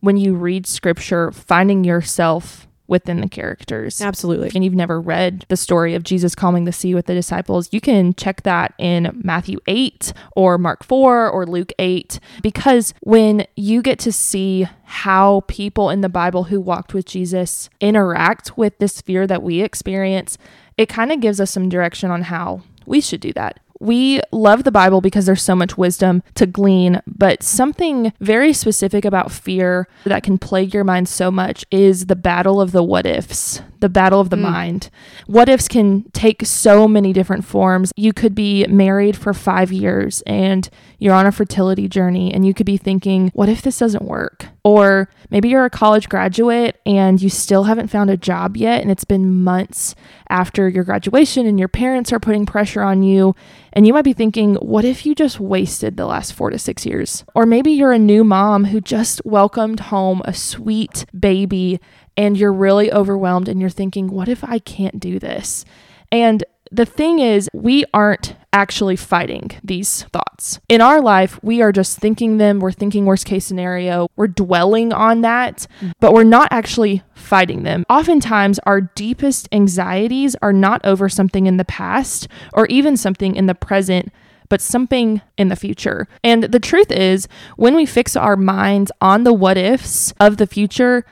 when 0.00 0.16
you 0.16 0.34
read 0.34 0.66
scripture, 0.66 1.32
finding 1.32 1.82
yourself 1.82 2.68
within 2.86 3.20
the 3.20 3.28
characters. 3.28 4.00
Absolutely. 4.00 4.50
And 4.54 4.64
you've 4.64 4.74
never 4.74 5.00
read 5.00 5.46
the 5.48 5.56
story 5.56 5.94
of 5.94 6.02
Jesus 6.02 6.34
calming 6.34 6.64
the 6.64 6.72
sea 6.72 6.94
with 6.94 7.06
the 7.06 7.14
disciples, 7.14 7.68
you 7.72 7.80
can 7.80 8.14
check 8.14 8.42
that 8.42 8.74
in 8.78 9.20
Matthew 9.24 9.58
8 9.66 10.12
or 10.36 10.58
Mark 10.58 10.84
4 10.84 11.30
or 11.30 11.46
Luke 11.46 11.72
8. 11.78 12.20
Because 12.42 12.92
when 13.00 13.46
you 13.56 13.82
get 13.82 13.98
to 14.00 14.12
see 14.12 14.66
how 14.84 15.42
people 15.48 15.90
in 15.90 16.02
the 16.02 16.08
Bible 16.08 16.44
who 16.44 16.60
walked 16.60 16.92
with 16.92 17.06
Jesus 17.06 17.70
interact 17.80 18.56
with 18.58 18.78
this 18.78 19.00
fear 19.00 19.26
that 19.26 19.42
we 19.42 19.62
experience, 19.62 20.36
it 20.76 20.88
kind 20.88 21.10
of 21.10 21.20
gives 21.20 21.40
us 21.40 21.50
some 21.50 21.68
direction 21.68 22.10
on 22.10 22.22
how 22.22 22.62
we 22.86 23.00
should 23.00 23.20
do 23.20 23.32
that. 23.32 23.60
We 23.84 24.22
love 24.32 24.64
the 24.64 24.72
Bible 24.72 25.02
because 25.02 25.26
there's 25.26 25.42
so 25.42 25.54
much 25.54 25.76
wisdom 25.76 26.22
to 26.36 26.46
glean, 26.46 27.02
but 27.06 27.42
something 27.42 28.14
very 28.18 28.54
specific 28.54 29.04
about 29.04 29.30
fear 29.30 29.86
that 30.04 30.22
can 30.22 30.38
plague 30.38 30.72
your 30.72 30.84
mind 30.84 31.06
so 31.06 31.30
much 31.30 31.66
is 31.70 32.06
the 32.06 32.16
battle 32.16 32.62
of 32.62 32.72
the 32.72 32.82
what 32.82 33.04
ifs, 33.04 33.60
the 33.80 33.90
battle 33.90 34.22
of 34.22 34.30
the 34.30 34.36
hmm. 34.36 34.44
mind. 34.44 34.88
What 35.26 35.50
ifs 35.50 35.68
can 35.68 36.04
take 36.12 36.46
so 36.46 36.88
many 36.88 37.12
different 37.12 37.44
forms. 37.44 37.92
You 37.94 38.14
could 38.14 38.34
be 38.34 38.66
married 38.68 39.18
for 39.18 39.34
five 39.34 39.70
years 39.70 40.22
and 40.22 40.66
you're 40.98 41.14
on 41.14 41.26
a 41.26 41.32
fertility 41.32 41.88
journey, 41.88 42.32
and 42.32 42.46
you 42.46 42.54
could 42.54 42.66
be 42.66 42.76
thinking, 42.76 43.30
what 43.34 43.48
if 43.48 43.62
this 43.62 43.78
doesn't 43.78 44.04
work? 44.04 44.46
Or 44.62 45.10
maybe 45.30 45.48
you're 45.48 45.64
a 45.64 45.70
college 45.70 46.08
graduate 46.08 46.80
and 46.86 47.20
you 47.20 47.28
still 47.28 47.64
haven't 47.64 47.88
found 47.88 48.10
a 48.10 48.16
job 48.16 48.56
yet, 48.56 48.80
and 48.80 48.90
it's 48.90 49.04
been 49.04 49.42
months 49.42 49.94
after 50.30 50.68
your 50.68 50.84
graduation, 50.84 51.46
and 51.46 51.58
your 51.58 51.68
parents 51.68 52.12
are 52.12 52.20
putting 52.20 52.46
pressure 52.46 52.82
on 52.82 53.02
you. 53.02 53.34
And 53.72 53.86
you 53.86 53.92
might 53.92 54.02
be 54.02 54.12
thinking, 54.12 54.54
what 54.56 54.84
if 54.84 55.04
you 55.04 55.14
just 55.14 55.40
wasted 55.40 55.96
the 55.96 56.06
last 56.06 56.32
four 56.32 56.50
to 56.50 56.58
six 56.58 56.86
years? 56.86 57.24
Or 57.34 57.44
maybe 57.44 57.72
you're 57.72 57.92
a 57.92 57.98
new 57.98 58.22
mom 58.24 58.66
who 58.66 58.80
just 58.80 59.20
welcomed 59.24 59.80
home 59.80 60.22
a 60.24 60.32
sweet 60.32 61.04
baby 61.18 61.80
and 62.16 62.38
you're 62.38 62.52
really 62.52 62.92
overwhelmed 62.92 63.48
and 63.48 63.60
you're 63.60 63.70
thinking, 63.70 64.08
what 64.08 64.28
if 64.28 64.44
I 64.44 64.60
can't 64.60 65.00
do 65.00 65.18
this? 65.18 65.64
And 66.12 66.44
the 66.70 66.86
thing 66.86 67.18
is, 67.18 67.48
we 67.52 67.84
aren't 67.92 68.36
actually 68.52 68.96
fighting 68.96 69.50
these 69.62 70.04
thoughts. 70.04 70.60
In 70.68 70.80
our 70.80 71.00
life, 71.00 71.38
we 71.42 71.60
are 71.60 71.72
just 71.72 71.98
thinking 71.98 72.38
them, 72.38 72.60
we're 72.60 72.72
thinking 72.72 73.04
worst 73.04 73.26
case 73.26 73.44
scenario, 73.44 74.08
we're 74.16 74.28
dwelling 74.28 74.92
on 74.92 75.22
that, 75.22 75.66
mm-hmm. 75.78 75.90
but 76.00 76.12
we're 76.12 76.24
not 76.24 76.48
actually 76.50 77.02
fighting 77.14 77.64
them. 77.64 77.84
Oftentimes, 77.90 78.58
our 78.60 78.80
deepest 78.80 79.48
anxieties 79.52 80.36
are 80.40 80.52
not 80.52 80.80
over 80.84 81.08
something 81.08 81.46
in 81.46 81.56
the 81.56 81.64
past 81.64 82.28
or 82.52 82.66
even 82.66 82.96
something 82.96 83.34
in 83.36 83.46
the 83.46 83.54
present. 83.54 84.12
But 84.50 84.60
something 84.60 85.22
in 85.38 85.48
the 85.48 85.56
future. 85.56 86.06
And 86.22 86.44
the 86.44 86.60
truth 86.60 86.92
is, 86.92 87.26
when 87.56 87.74
we 87.74 87.86
fix 87.86 88.14
our 88.14 88.36
minds 88.36 88.92
on 89.00 89.24
the 89.24 89.32
what 89.32 89.56
ifs 89.56 90.12
of 90.20 90.36
the 90.36 90.46
future, 90.46 91.06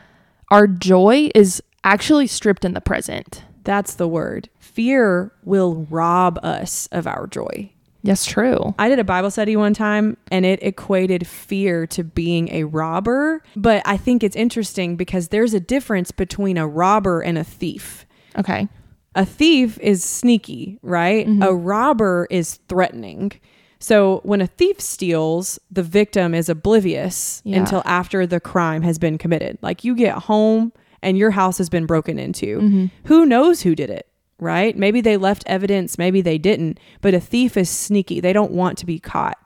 our 0.50 0.66
joy 0.66 1.30
is 1.34 1.62
actually 1.82 2.26
stripped 2.26 2.62
in 2.62 2.74
the 2.74 2.82
present. 2.82 3.42
That's 3.64 3.94
the 3.94 4.06
word. 4.06 4.50
Fear 4.72 5.32
will 5.44 5.86
rob 5.90 6.38
us 6.42 6.88
of 6.92 7.06
our 7.06 7.26
joy. 7.26 7.70
That's 8.04 8.24
true. 8.26 8.74
I 8.78 8.88
did 8.88 8.98
a 8.98 9.04
Bible 9.04 9.30
study 9.30 9.54
one 9.54 9.74
time 9.74 10.16
and 10.32 10.44
it 10.44 10.60
equated 10.62 11.24
fear 11.26 11.86
to 11.88 12.02
being 12.02 12.48
a 12.50 12.64
robber. 12.64 13.42
But 13.54 13.82
I 13.86 13.96
think 13.96 14.24
it's 14.24 14.34
interesting 14.34 14.96
because 14.96 15.28
there's 15.28 15.54
a 15.54 15.60
difference 15.60 16.10
between 16.10 16.58
a 16.58 16.66
robber 16.66 17.20
and 17.20 17.38
a 17.38 17.44
thief. 17.44 18.04
Okay. 18.36 18.66
A 19.14 19.24
thief 19.24 19.78
is 19.78 20.02
sneaky, 20.02 20.78
right? 20.82 21.26
Mm-hmm. 21.28 21.42
A 21.42 21.54
robber 21.54 22.26
is 22.30 22.58
threatening. 22.68 23.32
So 23.78 24.20
when 24.24 24.40
a 24.40 24.46
thief 24.46 24.80
steals, 24.80 25.60
the 25.70 25.82
victim 25.82 26.34
is 26.34 26.48
oblivious 26.48 27.40
Yeah. 27.44 27.58
until 27.60 27.82
after 27.84 28.26
the 28.26 28.40
crime 28.40 28.82
has 28.82 28.98
been 28.98 29.18
committed. 29.18 29.58
Like 29.60 29.84
you 29.84 29.94
get 29.94 30.14
home 30.16 30.72
and 31.02 31.18
your 31.18 31.30
house 31.30 31.58
has 31.58 31.68
been 31.68 31.86
broken 31.86 32.18
into. 32.18 32.58
Mm-hmm. 32.58 32.86
Who 33.04 33.26
knows 33.26 33.60
who 33.62 33.74
did 33.74 33.90
it, 33.90 34.06
right? 34.42 34.76
Maybe 34.76 35.00
they 35.00 35.16
left 35.16 35.44
evidence, 35.46 35.96
maybe 35.96 36.20
they 36.20 36.38
didn't, 36.38 36.78
but 37.00 37.14
a 37.14 37.20
thief 37.20 37.56
is 37.56 37.70
sneaky. 37.70 38.20
They 38.20 38.32
don't 38.32 38.52
want 38.52 38.76
to 38.78 38.86
be 38.86 38.98
caught. 38.98 39.38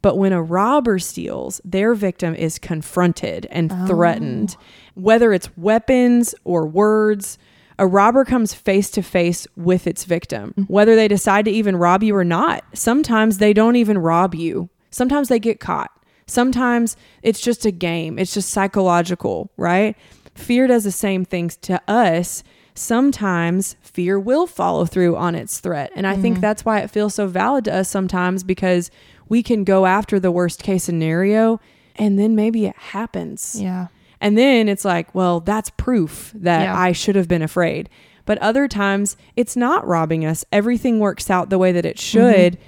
But 0.00 0.16
when 0.16 0.32
a 0.32 0.42
robber 0.42 0.98
steals, 0.98 1.60
their 1.64 1.94
victim 1.94 2.34
is 2.34 2.58
confronted 2.58 3.46
and 3.50 3.70
threatened, 3.86 4.56
oh. 4.58 4.62
whether 4.94 5.32
it's 5.32 5.56
weapons 5.56 6.34
or 6.44 6.66
words. 6.66 7.38
A 7.80 7.86
robber 7.86 8.24
comes 8.24 8.54
face 8.54 8.90
to 8.90 9.02
face 9.02 9.46
with 9.56 9.86
its 9.86 10.04
victim, 10.04 10.50
mm-hmm. 10.50 10.72
whether 10.72 10.96
they 10.96 11.08
decide 11.08 11.44
to 11.44 11.50
even 11.50 11.76
rob 11.76 12.02
you 12.02 12.16
or 12.16 12.24
not. 12.24 12.64
Sometimes 12.74 13.38
they 13.38 13.52
don't 13.52 13.76
even 13.76 13.98
rob 13.98 14.34
you. 14.34 14.68
Sometimes 14.90 15.28
they 15.28 15.38
get 15.38 15.60
caught. 15.60 15.90
Sometimes 16.26 16.96
it's 17.22 17.40
just 17.40 17.64
a 17.64 17.70
game. 17.70 18.18
It's 18.18 18.34
just 18.34 18.50
psychological, 18.50 19.50
right? 19.56 19.96
Fear 20.34 20.68
does 20.68 20.84
the 20.84 20.92
same 20.92 21.24
things 21.24 21.56
to 21.58 21.80
us. 21.88 22.42
Sometimes 22.78 23.76
fear 23.82 24.18
will 24.18 24.46
follow 24.46 24.84
through 24.84 25.16
on 25.16 25.34
its 25.34 25.58
threat. 25.60 25.90
And 25.94 26.06
I 26.06 26.16
think 26.16 26.36
mm-hmm. 26.36 26.42
that's 26.42 26.64
why 26.64 26.80
it 26.80 26.90
feels 26.90 27.14
so 27.14 27.26
valid 27.26 27.64
to 27.64 27.74
us 27.74 27.88
sometimes 27.88 28.44
because 28.44 28.90
we 29.28 29.42
can 29.42 29.64
go 29.64 29.86
after 29.86 30.20
the 30.20 30.30
worst 30.30 30.62
case 30.62 30.84
scenario 30.84 31.60
and 31.96 32.18
then 32.18 32.36
maybe 32.36 32.66
it 32.66 32.76
happens. 32.76 33.60
Yeah. 33.60 33.88
And 34.20 34.38
then 34.38 34.68
it's 34.68 34.84
like, 34.84 35.14
well, 35.14 35.40
that's 35.40 35.70
proof 35.70 36.32
that 36.34 36.62
Yeah. 36.62 36.78
I 36.78 36.92
should 36.92 37.16
have 37.16 37.28
been 37.28 37.42
afraid. 37.42 37.88
But 38.24 38.38
other 38.38 38.68
times 38.68 39.16
it's 39.36 39.56
not 39.56 39.86
robbing 39.86 40.24
us. 40.24 40.44
Everything 40.52 40.98
works 40.98 41.30
out 41.30 41.50
the 41.50 41.58
way 41.58 41.72
that 41.72 41.86
it 41.86 41.96
mm-hmm. 41.96 42.00
should. 42.00 42.58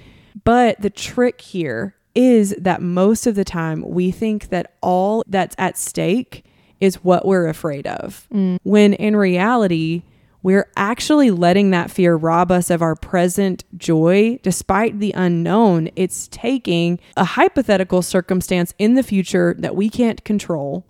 But 0.43 0.81
the 0.81 0.89
trick 0.89 1.41
here 1.41 1.95
is 2.15 2.53
that 2.57 2.81
most 2.81 3.27
of 3.27 3.35
the 3.35 3.45
time 3.45 3.87
we 3.87 4.11
think 4.11 4.49
that 4.49 4.73
all 4.81 5.23
that's 5.27 5.55
at 5.57 5.77
stake 5.77 6.43
is 6.81 6.95
what 7.03 7.25
we're 7.25 7.47
afraid 7.47 7.87
of. 7.87 8.27
Mm. 8.33 8.59
When 8.63 8.93
in 8.93 9.15
reality, 9.15 10.03
we're 10.43 10.67
actually 10.75 11.29
letting 11.31 11.69
that 11.69 11.91
fear 11.91 12.15
rob 12.15 12.51
us 12.51 12.69
of 12.71 12.81
our 12.81 12.95
present 12.95 13.63
joy 13.77 14.39
despite 14.41 14.99
the 14.99 15.13
unknown. 15.15 15.89
It's 15.95 16.27
taking 16.29 16.99
a 17.15 17.23
hypothetical 17.23 18.01
circumstance 18.01 18.73
in 18.79 18.95
the 18.95 19.03
future 19.03 19.55
that 19.59 19.75
we 19.75 19.89
can't 19.89 20.23
control 20.25 20.85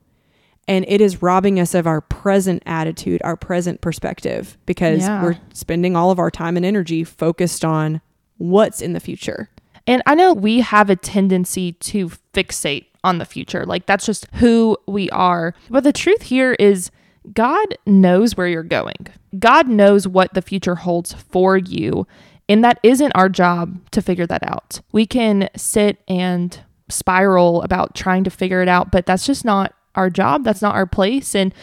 and 0.68 0.86
it 0.88 1.02
is 1.02 1.22
robbing 1.22 1.60
us 1.60 1.74
of 1.74 1.86
our 1.88 2.00
present 2.02 2.64
attitude, 2.66 3.20
our 3.26 3.36
present 3.36 3.82
perspective, 3.82 4.58
because 4.66 5.02
Yeah. 5.02 5.22
we're 5.22 5.38
spending 5.54 5.96
all 5.98 6.12
of 6.12 6.20
our 6.20 6.32
time 6.32 6.56
and 6.56 6.66
energy 6.66 7.04
focused 7.04 7.66
on 7.66 8.00
what's 8.38 8.80
in 8.82 8.94
the 8.94 9.00
future. 9.02 9.50
And 9.88 10.02
I 10.06 10.16
know 10.16 10.34
we 10.34 10.62
have 10.62 10.90
a 10.90 10.96
tendency 10.96 11.74
to 11.74 12.12
fixate 12.34 12.86
on 13.04 13.18
the 13.18 13.26
future. 13.26 13.66
Like 13.66 13.86
that's 13.86 14.06
just 14.06 14.28
who 14.36 14.78
we 14.88 15.10
are. 15.10 15.54
But 15.70 15.84
the 15.84 15.94
truth 15.94 16.24
here 16.24 16.54
is 16.54 16.92
God 17.34 17.78
knows 17.86 18.36
where 18.36 18.48
you're 18.48 18.64
going. 18.64 19.08
God 19.38 19.68
knows 19.68 20.08
what 20.08 20.34
the 20.34 20.42
future 20.42 20.76
holds 20.76 21.14
for 21.14 21.58
you. 21.58 22.08
And 22.50 22.64
that 22.64 22.80
isn't 22.84 23.14
our 23.16 23.30
job 23.30 23.80
to 23.92 24.02
figure 24.02 24.28
that 24.28 24.44
out. 24.44 24.82
We 24.92 25.06
can 25.06 25.50
sit 25.56 26.00
and 26.08 26.60
spiral 26.90 27.62
about 27.62 27.96
trying 27.96 28.24
to 28.26 28.30
figure 28.30 28.62
it 28.62 28.68
out, 28.68 28.92
but 28.92 29.06
that's 29.06 29.26
just 29.26 29.46
not 29.46 29.74
our 29.96 30.10
job. 30.10 30.44
That's 30.44 30.62
not 30.62 30.76
our 30.76 30.86
place. 30.86 31.36
And, 31.36 31.54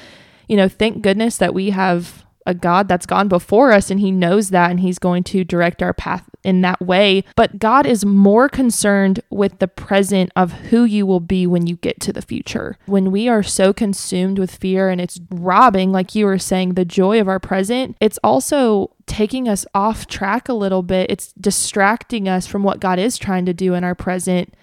you 0.48 0.56
know, 0.56 0.68
thank 0.68 1.02
goodness 1.02 1.36
that 1.38 1.54
we 1.54 1.70
have 1.70 2.24
a 2.46 2.54
God 2.54 2.88
that's 2.88 3.04
gone 3.04 3.28
before 3.28 3.72
us 3.72 3.90
and 3.90 4.00
he 4.00 4.10
knows 4.10 4.48
that 4.50 4.70
and 4.70 4.80
he's 4.80 4.98
going 4.98 5.22
to 5.24 5.44
direct 5.44 5.82
our 5.82 5.92
path 5.92 6.28
in 6.48 6.62
that 6.62 6.80
way. 6.80 7.22
But 7.36 7.58
God 7.58 7.86
is 7.86 8.06
more 8.06 8.48
concerned 8.48 9.20
with 9.28 9.58
the 9.58 9.68
present 9.68 10.32
of 10.34 10.52
who 10.52 10.84
you 10.84 11.04
will 11.04 11.20
be 11.20 11.46
when 11.46 11.66
you 11.66 11.76
get 11.76 12.00
to 12.00 12.12
the 12.12 12.22
future. 12.22 12.78
When 12.86 13.10
we 13.12 13.28
are 13.28 13.42
so 13.42 13.74
consumed 13.74 14.38
with 14.38 14.56
fear 14.56 14.88
and 14.88 14.98
it's 14.98 15.20
robbing, 15.30 15.92
like 15.92 16.14
you 16.14 16.24
were 16.24 16.38
saying, 16.38 16.74
the 16.74 16.86
joy 16.86 17.20
of 17.20 17.28
our 17.28 17.38
present, 17.38 17.98
it's 18.00 18.18
also 18.24 18.94
taking 19.04 19.46
us 19.46 19.66
off 19.74 20.06
track 20.06 20.48
a 20.48 20.54
little 20.54 20.82
bit. 20.82 21.10
It's 21.10 21.34
distracting 21.34 22.28
us 22.28 22.46
from 22.46 22.62
what 22.62 22.80
God 22.80 22.98
is 22.98 23.18
trying 23.18 23.44
to 23.44 23.52
do 23.52 23.74
in 23.74 23.84
our 23.84 23.94
present. 23.94 24.54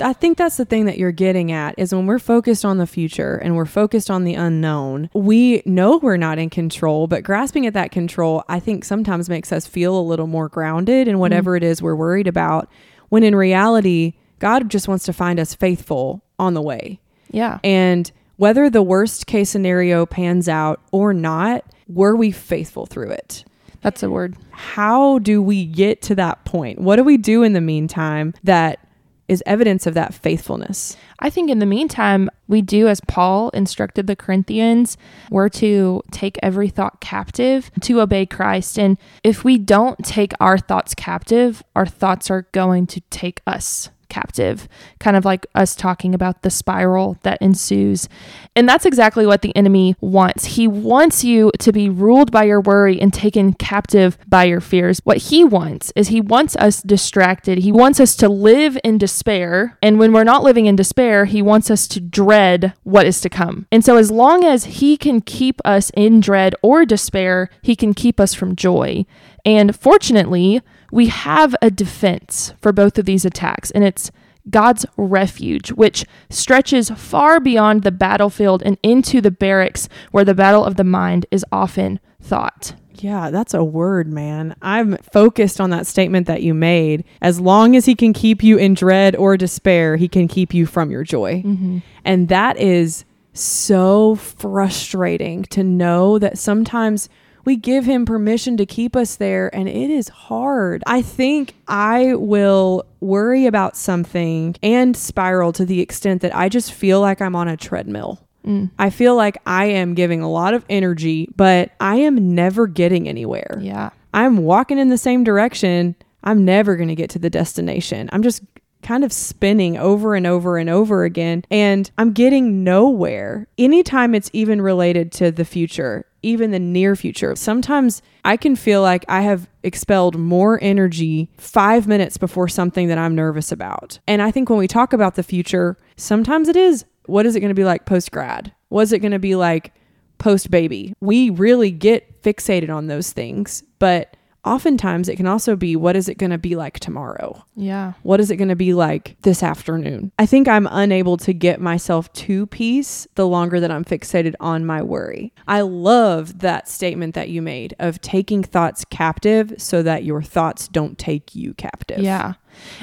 I 0.00 0.12
think 0.12 0.38
that's 0.38 0.56
the 0.56 0.64
thing 0.64 0.84
that 0.86 0.98
you're 0.98 1.12
getting 1.12 1.50
at 1.52 1.74
is 1.78 1.94
when 1.94 2.06
we're 2.06 2.18
focused 2.18 2.64
on 2.64 2.78
the 2.78 2.86
future 2.86 3.36
and 3.36 3.56
we're 3.56 3.64
focused 3.64 4.10
on 4.10 4.24
the 4.24 4.34
unknown, 4.34 5.10
we 5.12 5.62
know 5.66 5.98
we're 5.98 6.16
not 6.16 6.38
in 6.38 6.50
control, 6.50 7.06
but 7.06 7.22
grasping 7.24 7.66
at 7.66 7.74
that 7.74 7.90
control, 7.90 8.44
I 8.48 8.60
think 8.60 8.84
sometimes 8.84 9.28
makes 9.28 9.52
us 9.52 9.66
feel 9.66 9.98
a 9.98 10.02
little 10.02 10.26
more 10.26 10.48
grounded 10.48 11.08
in 11.08 11.18
whatever 11.18 11.52
mm-hmm. 11.52 11.64
it 11.64 11.68
is 11.68 11.82
we're 11.82 11.96
worried 11.96 12.26
about. 12.26 12.68
When 13.08 13.22
in 13.22 13.34
reality, 13.34 14.14
God 14.38 14.70
just 14.70 14.88
wants 14.88 15.04
to 15.06 15.12
find 15.12 15.40
us 15.40 15.54
faithful 15.54 16.22
on 16.38 16.54
the 16.54 16.62
way. 16.62 17.00
Yeah. 17.30 17.58
And 17.64 18.10
whether 18.36 18.70
the 18.70 18.82
worst 18.82 19.26
case 19.26 19.50
scenario 19.50 20.06
pans 20.06 20.48
out 20.48 20.80
or 20.92 21.12
not, 21.12 21.64
were 21.88 22.14
we 22.14 22.30
faithful 22.30 22.86
through 22.86 23.10
it? 23.10 23.44
That's 23.80 24.02
a 24.02 24.10
word. 24.10 24.36
How 24.50 25.18
do 25.20 25.42
we 25.42 25.64
get 25.64 26.02
to 26.02 26.14
that 26.16 26.44
point? 26.44 26.80
What 26.80 26.96
do 26.96 27.04
we 27.04 27.16
do 27.16 27.42
in 27.42 27.52
the 27.52 27.60
meantime 27.60 28.34
that 28.44 28.80
is 29.28 29.42
evidence 29.46 29.86
of 29.86 29.94
that 29.94 30.14
faithfulness? 30.14 30.96
I 31.20 31.30
think 31.30 31.50
in 31.50 31.58
the 31.58 31.66
meantime, 31.66 32.30
we 32.46 32.62
do 32.62 32.88
as 32.88 33.00
Paul 33.00 33.50
instructed 33.50 34.06
the 34.06 34.16
Corinthians, 34.16 34.96
we're 35.30 35.48
to 35.50 36.02
take 36.10 36.38
every 36.42 36.68
thought 36.68 37.00
captive 37.00 37.70
to 37.82 38.00
obey 38.00 38.26
Christ. 38.26 38.78
And 38.78 38.98
if 39.22 39.44
we 39.44 39.58
don't 39.58 40.04
take 40.04 40.32
our 40.40 40.58
thoughts 40.58 40.94
captive, 40.94 41.62
our 41.76 41.86
thoughts 41.86 42.30
are 42.30 42.48
going 42.52 42.86
to 42.88 43.00
take 43.10 43.42
us 43.46 43.90
captive, 44.08 44.68
kind 44.98 45.16
of 45.16 45.24
like 45.24 45.46
us 45.54 45.74
talking 45.74 46.14
about 46.14 46.42
the 46.42 46.50
spiral 46.50 47.16
that 47.22 47.40
ensues. 47.40 48.08
And 48.56 48.68
that's 48.68 48.86
exactly 48.86 49.26
what 49.26 49.42
the 49.42 49.54
enemy 49.56 49.96
wants. 50.00 50.44
He 50.44 50.66
wants 50.66 51.24
you 51.24 51.50
to 51.58 51.72
be 51.72 51.88
ruled 51.88 52.30
by 52.30 52.44
your 52.44 52.60
worry 52.60 53.00
and 53.00 53.12
taken 53.12 53.52
captive 53.52 54.18
by 54.26 54.44
your 54.44 54.60
fears. 54.60 55.00
What 55.04 55.18
he 55.18 55.44
wants 55.44 55.92
is 55.94 56.08
he 56.08 56.20
wants 56.20 56.56
us 56.56 56.82
distracted. 56.82 57.58
He 57.58 57.72
wants 57.72 58.00
us 58.00 58.16
to 58.16 58.28
live 58.28 58.78
in 58.84 58.98
despair. 58.98 59.78
And 59.82 59.98
when 59.98 60.12
we're 60.12 60.24
not 60.24 60.42
living 60.42 60.66
in 60.66 60.76
despair, 60.76 61.24
he 61.24 61.42
wants 61.42 61.70
us 61.70 61.86
to 61.88 62.00
dread 62.00 62.74
what 62.82 63.06
is 63.06 63.20
to 63.22 63.28
come. 63.28 63.66
And 63.70 63.84
so, 63.84 63.96
as 63.96 64.10
long 64.10 64.44
as 64.44 64.64
he 64.64 64.96
can 64.96 65.20
keep 65.20 65.60
us 65.64 65.90
in 65.94 66.20
dread 66.20 66.54
or 66.62 66.84
despair, 66.84 67.50
he 67.62 67.76
can 67.76 67.94
keep 67.94 68.20
us 68.20 68.34
from 68.34 68.56
joy. 68.56 69.04
And 69.44 69.74
fortunately, 69.74 70.60
we 70.90 71.06
have 71.08 71.54
a 71.60 71.70
defense 71.70 72.54
for 72.60 72.72
both 72.72 72.98
of 72.98 73.04
these 73.04 73.24
attacks, 73.24 73.70
and 73.70 73.84
it's 73.84 74.10
God's 74.50 74.86
refuge, 74.96 75.70
which 75.72 76.04
stretches 76.30 76.90
far 76.90 77.40
beyond 77.40 77.82
the 77.82 77.92
battlefield 77.92 78.62
and 78.62 78.78
into 78.82 79.20
the 79.20 79.30
barracks 79.30 79.88
where 80.10 80.24
the 80.24 80.34
battle 80.34 80.64
of 80.64 80.76
the 80.76 80.84
mind 80.84 81.26
is 81.30 81.44
often 81.52 82.00
thought. 82.20 82.74
Yeah, 82.94 83.30
that's 83.30 83.54
a 83.54 83.62
word, 83.62 84.12
man. 84.12 84.56
I'm 84.60 84.96
focused 84.96 85.60
on 85.60 85.70
that 85.70 85.86
statement 85.86 86.26
that 86.26 86.42
you 86.42 86.52
made. 86.54 87.04
As 87.20 87.40
long 87.40 87.76
as 87.76 87.86
he 87.86 87.94
can 87.94 88.12
keep 88.12 88.42
you 88.42 88.58
in 88.58 88.74
dread 88.74 89.14
or 89.14 89.36
despair, 89.36 89.96
he 89.96 90.08
can 90.08 90.26
keep 90.26 90.52
you 90.52 90.66
from 90.66 90.90
your 90.90 91.04
joy. 91.04 91.42
Mm-hmm. 91.42 91.78
And 92.04 92.28
that 92.28 92.56
is 92.56 93.04
so 93.34 94.16
frustrating 94.16 95.44
to 95.44 95.62
know 95.62 96.18
that 96.18 96.38
sometimes 96.38 97.08
we 97.48 97.56
give 97.56 97.86
him 97.86 98.04
permission 98.04 98.58
to 98.58 98.66
keep 98.66 98.94
us 98.94 99.16
there, 99.16 99.48
and 99.54 99.70
it 99.70 99.90
is 99.90 100.08
hard. 100.08 100.82
I 100.86 101.00
think 101.00 101.54
I 101.66 102.14
will 102.14 102.84
worry 103.00 103.46
about 103.46 103.74
something 103.74 104.54
and 104.62 104.94
spiral 104.94 105.54
to 105.54 105.64
the 105.64 105.80
extent 105.80 106.20
that 106.20 106.36
I 106.36 106.50
just 106.50 106.74
feel 106.74 107.00
like 107.00 107.22
I'm 107.22 107.34
on 107.34 107.48
a 107.48 107.56
treadmill. 107.56 108.22
Mm. 108.46 108.70
I 108.78 108.90
feel 108.90 109.16
like 109.16 109.38
I 109.46 109.64
am 109.64 109.94
giving 109.94 110.20
a 110.20 110.30
lot 110.30 110.52
of 110.52 110.62
energy, 110.68 111.30
but 111.36 111.70
I 111.80 111.96
am 111.96 112.34
never 112.34 112.66
getting 112.66 113.08
anywhere. 113.08 113.56
Yeah. 113.62 113.92
I'm 114.12 114.36
walking 114.36 114.78
in 114.78 114.90
the 114.90 114.98
same 114.98 115.24
direction. 115.24 115.96
I'm 116.22 116.44
never 116.44 116.76
going 116.76 116.90
to 116.90 116.94
get 116.94 117.08
to 117.10 117.18
the 117.18 117.30
destination. 117.30 118.10
I'm 118.12 118.22
just 118.22 118.42
kind 118.82 119.04
of 119.04 119.12
spinning 119.12 119.76
over 119.76 120.14
and 120.14 120.26
over 120.26 120.56
and 120.56 120.70
over 120.70 121.04
again, 121.04 121.44
and 121.50 121.90
I'm 121.98 122.12
getting 122.12 122.64
nowhere. 122.64 123.46
Anytime 123.58 124.14
it's 124.14 124.30
even 124.32 124.60
related 124.60 125.12
to 125.12 125.30
the 125.30 125.44
future, 125.44 126.06
even 126.22 126.50
the 126.50 126.58
near 126.58 126.96
future. 126.96 127.36
Sometimes 127.36 128.02
I 128.24 128.36
can 128.36 128.56
feel 128.56 128.82
like 128.82 129.04
I 129.08 129.22
have 129.22 129.48
expelled 129.62 130.18
more 130.18 130.58
energy 130.62 131.30
five 131.36 131.86
minutes 131.86 132.16
before 132.16 132.48
something 132.48 132.88
that 132.88 132.98
I'm 132.98 133.14
nervous 133.14 133.52
about. 133.52 133.98
And 134.06 134.20
I 134.20 134.30
think 134.30 134.48
when 134.48 134.58
we 134.58 134.68
talk 134.68 134.92
about 134.92 135.14
the 135.14 135.22
future, 135.22 135.78
sometimes 135.96 136.48
it 136.48 136.56
is 136.56 136.84
what 137.06 137.24
is 137.24 137.36
it 137.36 137.40
going 137.40 137.50
to 137.50 137.54
be 137.54 137.64
like 137.64 137.86
post 137.86 138.12
grad? 138.12 138.52
What's 138.68 138.92
it 138.92 138.98
going 138.98 139.12
to 139.12 139.18
be 139.18 139.34
like 139.34 139.72
post 140.18 140.50
baby? 140.50 140.94
We 141.00 141.30
really 141.30 141.70
get 141.70 142.22
fixated 142.22 142.74
on 142.74 142.86
those 142.86 143.12
things, 143.12 143.62
but 143.78 144.16
oftentimes 144.48 145.08
it 145.08 145.16
can 145.16 145.26
also 145.26 145.56
be 145.56 145.76
what 145.76 145.96
is 145.96 146.08
it 146.08 146.18
going 146.18 146.30
to 146.30 146.38
be 146.38 146.56
like 146.56 146.80
tomorrow? 146.80 147.44
Yeah. 147.54 147.92
What 148.02 148.20
is 148.20 148.30
it 148.30 148.36
going 148.36 148.48
to 148.48 148.56
be 148.56 148.74
like 148.74 149.16
this 149.22 149.42
afternoon? 149.42 150.12
I 150.18 150.26
think 150.26 150.48
I'm 150.48 150.66
unable 150.70 151.16
to 151.18 151.32
get 151.32 151.60
myself 151.60 152.12
to 152.14 152.46
peace 152.46 153.06
the 153.14 153.26
longer 153.26 153.60
that 153.60 153.70
I'm 153.70 153.84
fixated 153.84 154.34
on 154.40 154.64
my 154.64 154.82
worry. 154.82 155.32
I 155.46 155.60
love 155.60 156.40
that 156.40 156.68
statement 156.68 157.14
that 157.14 157.28
you 157.28 157.42
made 157.42 157.74
of 157.78 158.00
taking 158.00 158.42
thoughts 158.42 158.84
captive 158.84 159.54
so 159.58 159.82
that 159.82 160.04
your 160.04 160.22
thoughts 160.22 160.68
don't 160.68 160.98
take 160.98 161.34
you 161.34 161.54
captive. 161.54 162.00
Yeah. 162.00 162.34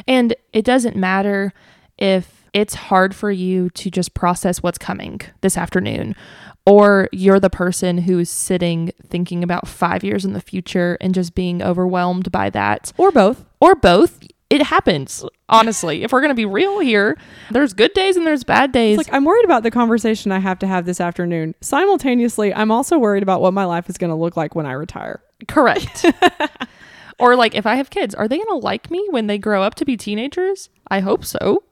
And 0.07 0.35
it 0.53 0.65
doesn't 0.65 0.95
matter 0.95 1.53
if 1.97 2.43
it's 2.53 2.75
hard 2.75 3.13
for 3.13 3.31
you 3.31 3.69
to 3.71 3.91
just 3.91 4.13
process 4.13 4.63
what's 4.63 4.77
coming 4.77 5.19
this 5.41 5.57
afternoon 5.57 6.15
or 6.65 7.09
you're 7.11 7.39
the 7.39 7.49
person 7.49 7.99
who's 7.99 8.29
sitting 8.29 8.91
thinking 9.07 9.43
about 9.43 9.67
five 9.67 10.03
years 10.03 10.25
in 10.25 10.33
the 10.33 10.41
future 10.41 10.97
and 10.99 11.13
just 11.13 11.35
being 11.35 11.61
overwhelmed 11.61 12.31
by 12.31 12.49
that. 12.49 12.91
Or 12.97 13.11
both. 13.11 13.45
Or 13.59 13.75
both. 13.75 14.19
It 14.49 14.61
happens, 14.61 15.25
honestly. 15.49 16.03
if 16.03 16.11
we're 16.11 16.21
going 16.21 16.29
to 16.29 16.35
be 16.35 16.45
real 16.45 16.79
here, 16.79 17.17
there's 17.49 17.73
good 17.73 17.93
days 17.93 18.15
and 18.15 18.25
there's 18.27 18.43
bad 18.43 18.71
days. 18.71 18.99
It's 18.99 19.07
like, 19.07 19.13
I'm 19.13 19.25
worried 19.25 19.45
about 19.45 19.63
the 19.63 19.71
conversation 19.71 20.31
I 20.31 20.39
have 20.39 20.59
to 20.59 20.67
have 20.67 20.85
this 20.85 21.01
afternoon. 21.01 21.55
Simultaneously, 21.61 22.53
I'm 22.53 22.71
also 22.71 22.99
worried 22.99 23.23
about 23.23 23.41
what 23.41 23.53
my 23.53 23.65
life 23.65 23.89
is 23.89 23.97
going 23.97 24.11
to 24.11 24.15
look 24.15 24.37
like 24.37 24.53
when 24.53 24.67
I 24.67 24.73
retire. 24.73 25.21
Correct. 25.47 26.05
or 27.19 27.35
like, 27.35 27.55
if 27.55 27.65
I 27.65 27.75
have 27.75 27.89
kids, 27.89 28.13
are 28.13 28.27
they 28.27 28.37
going 28.37 28.47
to 28.49 28.55
like 28.55 28.91
me 28.91 29.05
when 29.09 29.27
they 29.27 29.39
grow 29.39 29.63
up 29.63 29.75
to 29.75 29.85
be 29.85 29.97
teenagers? 29.97 30.69
I 30.89 30.99
hope 30.99 31.25
so. 31.25 31.63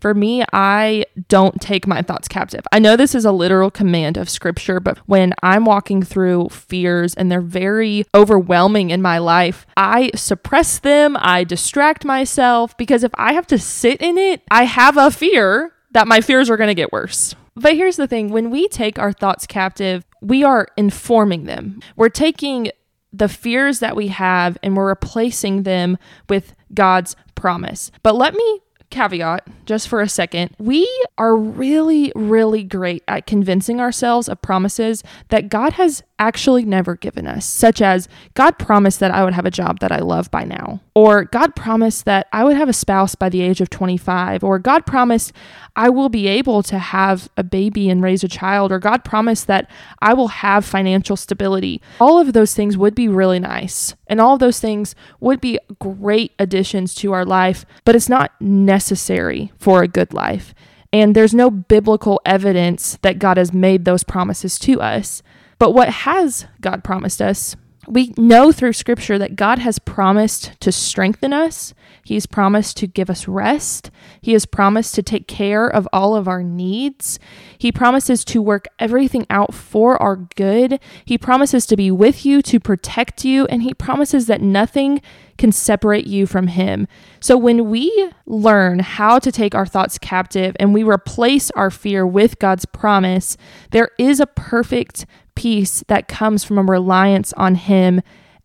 For 0.00 0.14
me, 0.14 0.42
I 0.52 1.04
don't 1.28 1.60
take 1.60 1.86
my 1.86 2.00
thoughts 2.02 2.26
captive. 2.26 2.64
I 2.72 2.78
know 2.78 2.96
this 2.96 3.14
is 3.14 3.24
a 3.24 3.32
literal 3.32 3.70
command 3.70 4.16
of 4.16 4.30
scripture, 4.30 4.80
but 4.80 4.98
when 5.06 5.34
I'm 5.42 5.66
walking 5.66 6.02
through 6.02 6.48
fears 6.48 7.14
and 7.14 7.30
they're 7.30 7.40
very 7.40 8.06
overwhelming 8.14 8.90
in 8.90 9.02
my 9.02 9.18
life, 9.18 9.66
I 9.76 10.10
suppress 10.14 10.78
them, 10.78 11.16
I 11.20 11.44
distract 11.44 12.04
myself 12.04 12.76
because 12.78 13.04
if 13.04 13.12
I 13.16 13.34
have 13.34 13.46
to 13.48 13.58
sit 13.58 14.00
in 14.00 14.16
it, 14.16 14.42
I 14.50 14.64
have 14.64 14.96
a 14.96 15.10
fear 15.10 15.72
that 15.92 16.08
my 16.08 16.20
fears 16.20 16.48
are 16.48 16.56
going 16.56 16.68
to 16.68 16.74
get 16.74 16.92
worse. 16.92 17.34
But 17.54 17.74
here's 17.74 17.96
the 17.96 18.06
thing 18.06 18.30
when 18.30 18.50
we 18.50 18.68
take 18.68 18.98
our 18.98 19.12
thoughts 19.12 19.46
captive, 19.46 20.04
we 20.22 20.44
are 20.44 20.68
informing 20.76 21.44
them. 21.44 21.80
We're 21.96 22.08
taking 22.08 22.70
the 23.12 23.28
fears 23.28 23.80
that 23.80 23.96
we 23.96 24.08
have 24.08 24.56
and 24.62 24.76
we're 24.76 24.88
replacing 24.88 25.64
them 25.64 25.98
with 26.28 26.54
God's 26.72 27.16
promise. 27.34 27.90
But 28.02 28.14
let 28.14 28.34
me 28.34 28.60
caveat 28.90 29.46
just 29.66 29.88
for 29.88 30.00
a 30.00 30.08
second. 30.08 30.54
We 30.58 30.88
are 31.16 31.36
really, 31.36 32.12
really 32.14 32.64
great 32.64 33.02
at 33.08 33.26
convincing 33.26 33.80
ourselves 33.80 34.28
of 34.28 34.42
promises 34.42 35.02
that 35.28 35.48
God 35.48 35.74
has 35.74 36.02
actually 36.20 36.64
never 36.64 36.94
given 36.94 37.26
us, 37.26 37.46
such 37.46 37.80
as 37.80 38.06
God 38.34 38.58
promised 38.58 39.00
that 39.00 39.10
I 39.10 39.24
would 39.24 39.32
have 39.32 39.46
a 39.46 39.50
job 39.50 39.80
that 39.80 39.90
I 39.90 39.98
love 39.98 40.30
by 40.30 40.44
now, 40.44 40.80
or 40.94 41.24
God 41.24 41.56
promised 41.56 42.04
that 42.04 42.28
I 42.30 42.44
would 42.44 42.56
have 42.56 42.68
a 42.68 42.74
spouse 42.74 43.14
by 43.14 43.30
the 43.30 43.40
age 43.40 43.60
of 43.60 43.70
25, 43.70 44.44
or 44.44 44.58
God 44.58 44.84
promised 44.86 45.32
I 45.74 45.88
will 45.88 46.10
be 46.10 46.28
able 46.28 46.62
to 46.64 46.78
have 46.78 47.28
a 47.36 47.42
baby 47.42 47.88
and 47.88 48.02
raise 48.02 48.22
a 48.22 48.28
child, 48.28 48.70
or 48.70 48.78
God 48.78 49.02
promised 49.02 49.46
that 49.46 49.68
I 50.00 50.12
will 50.12 50.28
have 50.28 50.64
financial 50.64 51.16
stability. 51.16 51.80
All 51.98 52.20
of 52.20 52.34
those 52.34 52.54
things 52.54 52.76
would 52.76 52.94
be 52.94 53.08
really 53.08 53.40
nice, 53.40 53.94
and 54.06 54.20
all 54.20 54.34
of 54.34 54.40
those 54.40 54.60
things 54.60 54.94
would 55.20 55.40
be 55.40 55.58
great 55.80 56.32
additions 56.38 56.94
to 56.96 57.12
our 57.12 57.24
life, 57.24 57.64
but 57.86 57.96
it's 57.96 58.10
not 58.10 58.32
necessary 58.40 59.52
for 59.58 59.82
a 59.82 59.88
good 59.88 60.12
life. 60.12 60.54
And 60.92 61.14
there's 61.14 61.32
no 61.32 61.50
biblical 61.50 62.20
evidence 62.26 62.98
that 63.02 63.18
God 63.18 63.36
has 63.36 63.54
made 63.54 63.84
those 63.84 64.02
promises 64.02 64.58
to 64.60 64.80
us. 64.80 65.22
But 65.60 65.74
what 65.74 65.90
has 65.90 66.46
God 66.60 66.82
promised 66.82 67.22
us 67.22 67.54
we 67.90 68.14
know 68.16 68.52
through 68.52 68.74
scripture 68.74 69.18
that 69.18 69.36
God 69.36 69.58
has 69.58 69.78
promised 69.80 70.52
to 70.60 70.70
strengthen 70.70 71.32
us. 71.32 71.74
He's 72.04 72.26
promised 72.26 72.76
to 72.78 72.86
give 72.86 73.10
us 73.10 73.26
rest. 73.26 73.90
He 74.20 74.32
has 74.32 74.46
promised 74.46 74.94
to 74.94 75.02
take 75.02 75.26
care 75.26 75.66
of 75.66 75.88
all 75.92 76.14
of 76.14 76.28
our 76.28 76.42
needs. 76.42 77.18
He 77.58 77.72
promises 77.72 78.24
to 78.26 78.42
work 78.42 78.68
everything 78.78 79.26
out 79.28 79.54
for 79.54 80.00
our 80.00 80.16
good. 80.16 80.78
He 81.04 81.18
promises 81.18 81.66
to 81.66 81.76
be 81.76 81.90
with 81.90 82.24
you, 82.24 82.42
to 82.42 82.60
protect 82.60 83.24
you, 83.24 83.46
and 83.46 83.62
He 83.62 83.74
promises 83.74 84.26
that 84.26 84.40
nothing 84.40 85.02
can 85.36 85.50
separate 85.50 86.06
you 86.06 86.26
from 86.26 86.46
Him. 86.46 86.86
So 87.18 87.36
when 87.36 87.70
we 87.70 88.10
learn 88.26 88.80
how 88.80 89.18
to 89.18 89.32
take 89.32 89.54
our 89.54 89.66
thoughts 89.66 89.98
captive 89.98 90.54
and 90.60 90.72
we 90.72 90.84
replace 90.84 91.50
our 91.52 91.70
fear 91.70 92.06
with 92.06 92.38
God's 92.38 92.66
promise, 92.66 93.36
there 93.70 93.90
is 93.98 94.20
a 94.20 94.26
perfect 94.26 95.06
peace 95.40 95.82
that 95.86 96.06
comes 96.06 96.44
from 96.44 96.58
a 96.58 96.62
reliance 96.62 97.32
on 97.32 97.54
Him 97.54 98.02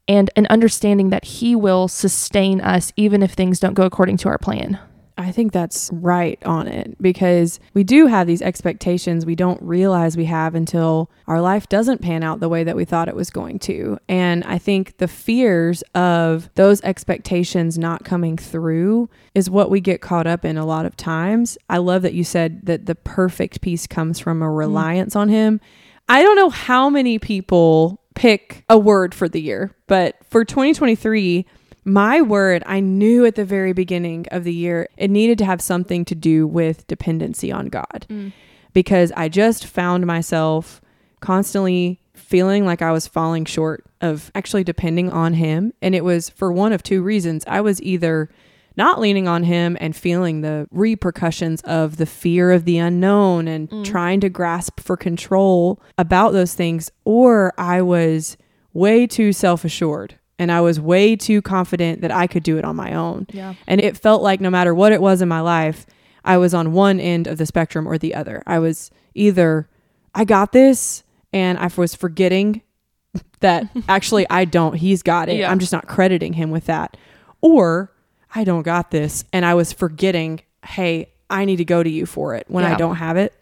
and 0.07 0.29
an 0.37 0.47
understanding 0.49 1.09
that 1.09 1.25
He 1.25 1.53
will 1.53 1.89
sustain 1.89 2.61
us 2.61 2.93
even 2.95 3.21
if 3.21 3.33
things 3.33 3.59
don't 3.59 3.73
go 3.73 3.83
according 3.83 4.15
to 4.17 4.29
our 4.29 4.37
plan. 4.37 4.79
I 5.17 5.31
think 5.31 5.51
that's 5.51 5.89
right 5.93 6.41
on 6.45 6.67
it 6.67 7.01
because 7.01 7.59
we 7.73 7.83
do 7.83 8.07
have 8.07 8.27
these 8.27 8.41
expectations 8.41 9.25
we 9.25 9.35
don't 9.35 9.61
realize 9.61 10.15
we 10.15 10.25
have 10.25 10.55
until 10.55 11.09
our 11.27 11.41
life 11.41 11.67
doesn't 11.67 12.01
pan 12.01 12.23
out 12.23 12.39
the 12.39 12.49
way 12.49 12.63
that 12.63 12.75
we 12.75 12.85
thought 12.85 13.09
it 13.09 13.15
was 13.15 13.29
going 13.29 13.59
to. 13.59 13.97
And 14.07 14.43
I 14.45 14.57
think 14.57 14.97
the 14.97 15.07
fears 15.07 15.83
of 15.95 16.49
those 16.55 16.81
expectations 16.81 17.77
not 17.77 18.05
coming 18.05 18.37
through 18.37 19.09
is 19.33 19.49
what 19.49 19.69
we 19.69 19.81
get 19.81 20.01
caught 20.01 20.27
up 20.27 20.45
in 20.45 20.57
a 20.57 20.65
lot 20.65 20.85
of 20.85 20.95
times. 20.95 21.57
I 21.69 21.77
love 21.77 22.03
that 22.03 22.13
you 22.13 22.23
said 22.23 22.65
that 22.65 22.85
the 22.85 22.95
perfect 22.95 23.59
peace 23.61 23.85
comes 23.85 24.19
from 24.19 24.41
a 24.41 24.51
reliance 24.51 25.13
mm. 25.13 25.19
on 25.19 25.29
Him. 25.29 25.61
I 26.07 26.21
don't 26.21 26.35
know 26.35 26.49
how 26.49 26.89
many 26.89 27.19
people 27.19 28.01
pick 28.13 28.63
a 28.69 28.77
word 28.77 29.13
for 29.13 29.27
the 29.27 29.41
year, 29.41 29.75
but 29.87 30.15
for 30.29 30.45
2023, 30.45 31.45
my 31.83 32.21
word, 32.21 32.63
I 32.65 32.79
knew 32.79 33.25
at 33.25 33.35
the 33.35 33.45
very 33.45 33.73
beginning 33.73 34.25
of 34.31 34.43
the 34.43 34.53
year 34.53 34.87
it 34.97 35.09
needed 35.09 35.37
to 35.39 35.45
have 35.45 35.61
something 35.61 36.05
to 36.05 36.15
do 36.15 36.47
with 36.47 36.87
dependency 36.87 37.51
on 37.51 37.67
God 37.67 38.05
mm. 38.09 38.33
because 38.73 39.11
I 39.15 39.29
just 39.29 39.65
found 39.65 40.05
myself 40.05 40.81
constantly 41.19 42.01
feeling 42.13 42.65
like 42.65 42.81
I 42.81 42.91
was 42.91 43.07
falling 43.07 43.45
short 43.45 43.85
of 44.01 44.31
actually 44.33 44.63
depending 44.63 45.11
on 45.11 45.33
Him. 45.33 45.73
And 45.81 45.93
it 45.93 46.03
was 46.03 46.29
for 46.29 46.51
one 46.51 46.73
of 46.73 46.81
two 46.81 47.03
reasons. 47.03 47.43
I 47.47 47.61
was 47.61 47.81
either 47.83 48.29
not 48.77 48.99
leaning 48.99 49.27
on 49.27 49.43
Him 49.43 49.77
and 49.79 49.95
feeling 49.95 50.41
the 50.41 50.67
repercussions 50.71 51.61
of 51.61 51.97
the 51.97 52.05
fear 52.05 52.51
of 52.51 52.65
the 52.65 52.77
unknown 52.77 53.47
and 53.47 53.69
mm. 53.69 53.85
trying 53.85 54.19
to 54.21 54.29
grasp 54.29 54.79
for 54.79 54.97
control 54.97 55.81
about 55.97 56.31
those 56.31 56.53
things, 56.53 56.91
or 57.03 57.53
I 57.57 57.81
was 57.81 58.37
way 58.73 59.07
too 59.07 59.33
self 59.33 59.63
assured 59.65 60.19
and 60.37 60.51
I 60.51 60.61
was 60.61 60.79
way 60.79 61.15
too 61.15 61.41
confident 61.41 62.01
that 62.01 62.11
I 62.11 62.27
could 62.27 62.43
do 62.43 62.57
it 62.57 62.65
on 62.65 62.75
my 62.75 62.93
own. 62.93 63.27
Yeah. 63.31 63.55
And 63.67 63.81
it 63.81 63.97
felt 63.97 64.21
like 64.21 64.41
no 64.41 64.49
matter 64.49 64.73
what 64.75 64.91
it 64.91 65.01
was 65.01 65.21
in 65.21 65.29
my 65.29 65.39
life, 65.39 65.85
I 66.23 66.37
was 66.37 66.53
on 66.53 66.73
one 66.73 66.99
end 66.99 67.27
of 67.27 67.37
the 67.37 67.45
spectrum 67.45 67.87
or 67.87 67.97
the 67.97 68.15
other. 68.15 68.43
I 68.45 68.59
was 68.59 68.91
either 69.13 69.69
I 70.13 70.25
got 70.25 70.51
this 70.51 71.03
and 71.31 71.57
I 71.57 71.69
was 71.75 71.95
forgetting 71.95 72.61
that 73.39 73.67
actually 73.87 74.25
I 74.29 74.45
don't. 74.45 74.75
He's 74.75 75.01
got 75.01 75.29
it. 75.29 75.37
Yeah. 75.37 75.51
I'm 75.51 75.59
just 75.59 75.71
not 75.71 75.87
crediting 75.87 76.33
him 76.33 76.51
with 76.51 76.65
that. 76.65 76.97
Or 77.41 77.91
I 78.35 78.43
don't 78.43 78.63
got 78.63 78.91
this 78.91 79.23
and 79.33 79.45
I 79.45 79.53
was 79.53 79.73
forgetting, 79.73 80.41
"Hey, 80.63 81.09
I 81.29 81.45
need 81.45 81.57
to 81.57 81.65
go 81.65 81.81
to 81.81 81.89
you 81.89 82.05
for 82.05 82.35
it 82.35 82.45
when 82.47 82.63
yeah. 82.63 82.73
I 82.73 82.75
don't 82.75 82.97
have 82.97 83.17
it." 83.17 83.33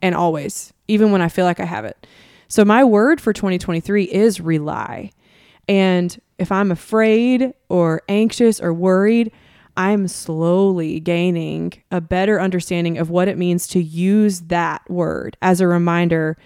And 0.00 0.14
always, 0.14 0.72
even 0.88 1.10
when 1.10 1.20
I 1.20 1.28
feel 1.28 1.44
like 1.44 1.60
I 1.60 1.64
have 1.64 1.84
it. 1.84 2.06
So 2.48 2.64
my 2.64 2.84
word 2.84 3.20
for 3.20 3.32
2023 3.32 4.04
is 4.04 4.40
rely. 4.40 5.10
And 5.68 6.16
if 6.38 6.52
I'm 6.52 6.70
afraid 6.70 7.52
or 7.68 8.02
anxious 8.08 8.60
or 8.60 8.72
worried, 8.72 9.32
I'm 9.76 10.08
slowly 10.08 11.00
gaining 11.00 11.72
a 11.90 12.00
better 12.00 12.40
understanding 12.40 12.98
of 12.98 13.10
what 13.10 13.28
it 13.28 13.36
means 13.36 13.66
to 13.68 13.82
use 13.82 14.42
that 14.42 14.88
word 14.88 15.36
as 15.42 15.60
a 15.60 15.66
reminder 15.66 16.36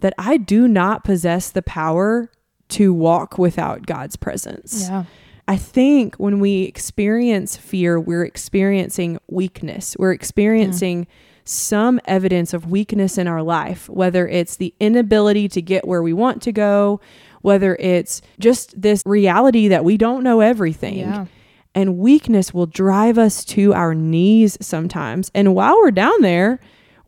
that 0.00 0.14
I 0.18 0.38
do 0.38 0.66
not 0.66 1.04
possess 1.04 1.50
the 1.50 1.62
power 1.62 2.30
to 2.68 2.94
walk 2.94 3.36
without 3.36 3.86
God's 3.86 4.16
presence. 4.16 4.88
Yeah. 4.88 5.04
I 5.50 5.56
think 5.56 6.14
when 6.14 6.38
we 6.38 6.62
experience 6.62 7.56
fear, 7.56 7.98
we're 7.98 8.24
experiencing 8.24 9.18
weakness. 9.26 9.96
We're 9.98 10.12
experiencing 10.12 11.06
mm. 11.06 11.08
some 11.42 12.00
evidence 12.04 12.54
of 12.54 12.70
weakness 12.70 13.18
in 13.18 13.26
our 13.26 13.42
life, 13.42 13.88
whether 13.88 14.28
it's 14.28 14.54
the 14.54 14.72
inability 14.78 15.48
to 15.48 15.60
get 15.60 15.88
where 15.88 16.04
we 16.04 16.12
want 16.12 16.40
to 16.42 16.52
go, 16.52 17.00
whether 17.42 17.74
it's 17.80 18.22
just 18.38 18.80
this 18.80 19.02
reality 19.04 19.66
that 19.66 19.84
we 19.84 19.96
don't 19.96 20.22
know 20.22 20.38
everything. 20.38 20.98
Yeah. 20.98 21.26
And 21.74 21.98
weakness 21.98 22.54
will 22.54 22.66
drive 22.66 23.18
us 23.18 23.44
to 23.46 23.74
our 23.74 23.92
knees 23.92 24.56
sometimes. 24.60 25.32
And 25.34 25.52
while 25.56 25.76
we're 25.78 25.90
down 25.90 26.20
there, 26.20 26.60